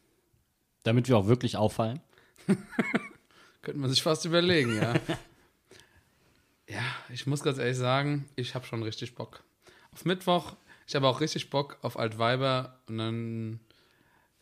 [0.83, 2.01] Damit wir auch wirklich auffallen?
[3.61, 4.93] Könnte man sich fast überlegen, ja.
[6.69, 6.83] ja,
[7.13, 9.43] ich muss ganz ehrlich sagen, ich habe schon richtig Bock.
[9.91, 10.55] Auf Mittwoch,
[10.87, 13.59] ich habe auch richtig Bock auf Altweiber und dann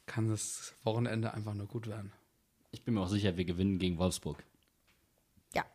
[0.05, 2.11] kann das Wochenende einfach nur gut werden.
[2.71, 4.43] Ich bin mir auch sicher, wir gewinnen gegen Wolfsburg.
[5.53, 5.65] Ja.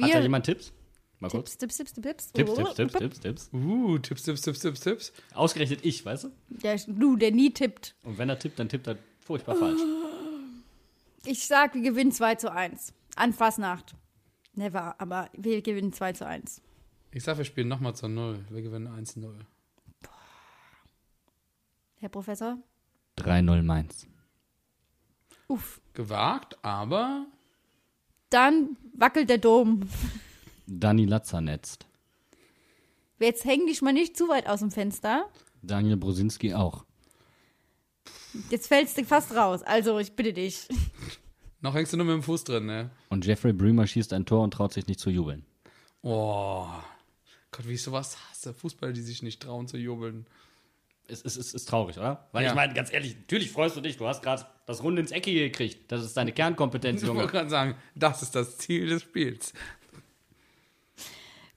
[0.00, 0.72] Hat da jemand Tipps?
[1.20, 1.56] Mal kurz.
[1.56, 2.32] Tipps, Tipps, Tipps, Tipps.
[2.32, 3.50] Tipps, Tipps, Tipps, Tipps, Tipps.
[3.52, 5.12] Uh, Tipps, Tipps, Tipps, Tipps, Tipps.
[5.34, 6.30] Ausgerechnet ich, weißt du?
[6.48, 7.96] Der, du, der nie tippt.
[8.04, 9.80] Und wenn er tippt, dann tippt er furchtbar falsch.
[11.30, 12.94] Ich sag, wir gewinnen 2 zu 1.
[13.16, 13.94] An Fastnacht.
[14.54, 16.62] Never, aber wir gewinnen 2 zu 1.
[17.10, 18.42] Ich sag, wir spielen nochmal zur Null.
[18.48, 19.28] Wir gewinnen 1-0.
[21.98, 22.56] Herr Professor?
[23.18, 24.06] 3-0 Mainz.
[25.48, 25.82] Uff.
[25.92, 27.26] Gewagt, aber
[28.30, 29.86] Dann wackelt der Dom.
[30.66, 31.84] Dani Latzer netzt.
[33.18, 35.28] Jetzt häng dich mal nicht zu weit aus dem Fenster.
[35.60, 36.86] Daniel Brosinski auch.
[38.50, 39.62] Jetzt fällst du fast raus.
[39.62, 40.68] Also, ich bitte dich.
[41.60, 42.90] noch hängst du nur mit dem Fuß drin, ne?
[43.08, 45.44] Und Jeffrey Bremer schießt ein Tor und traut sich nicht zu jubeln.
[46.02, 46.66] Oh.
[47.50, 48.54] Gott, wie ich sowas hasse.
[48.54, 50.26] Fußballer, die sich nicht trauen zu jubeln.
[51.10, 52.28] Es ist, ist, ist traurig, oder?
[52.32, 52.50] Weil Ja.
[52.50, 53.96] ich meine, ganz ehrlich, natürlich freust du dich.
[53.96, 55.90] Du hast gerade das Runde ins Ecke gekriegt.
[55.90, 57.32] Das ist deine Kernkompetenz, Ich wollte Junge.
[57.32, 59.54] gerade sagen, das ist das Ziel des Spiels.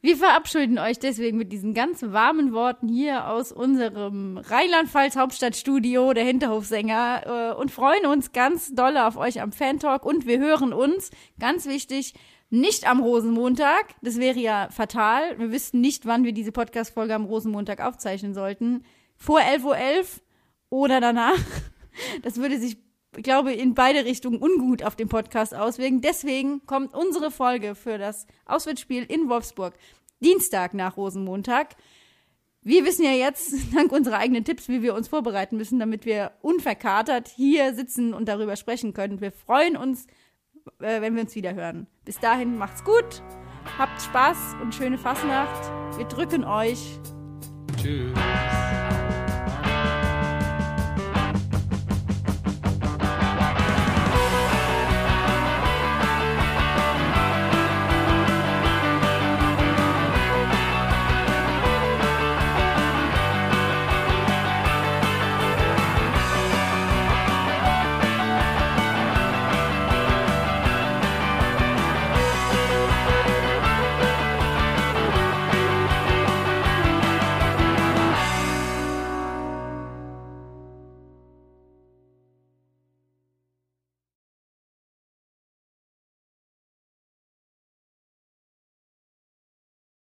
[0.04, 6.24] Wir verabschieden euch deswegen mit diesen ganz warmen Worten hier aus unserem Rheinland-Pfalz Hauptstadtstudio, der
[6.24, 10.04] Hinterhofsänger, äh, und freuen uns ganz doll auf euch am Fan-Talk.
[10.04, 12.16] Und wir hören uns, ganz wichtig,
[12.49, 13.89] nicht am Rosenmontag.
[14.02, 15.38] Das wäre ja fatal.
[15.38, 18.84] Wir wüssten nicht, wann wir diese Podcast-Folge am Rosenmontag aufzeichnen sollten.
[19.16, 21.38] Vor 11.11 Uhr oder danach.
[22.24, 22.78] Das würde sich, ich
[23.12, 26.01] glaube, in beide Richtungen ungut auf den Podcast auswirken.
[26.01, 29.74] Deswegen kommt unsere Folge für das Auswärtsspiel in Wolfsburg
[30.22, 31.76] Dienstag nach Rosenmontag.
[32.64, 36.32] Wir wissen ja jetzt, dank unserer eigenen Tipps, wie wir uns vorbereiten müssen, damit wir
[36.41, 39.20] unverkatert hier sitzen und darüber sprechen können.
[39.20, 40.05] Wir freuen uns,
[40.80, 41.88] äh, wenn wir uns wieder hören.
[42.05, 43.24] Bis dahin, macht's gut,
[43.78, 45.97] habt Spaß und schöne Fastnacht.
[45.97, 46.99] Wir drücken euch.
[47.78, 48.14] Tschüss.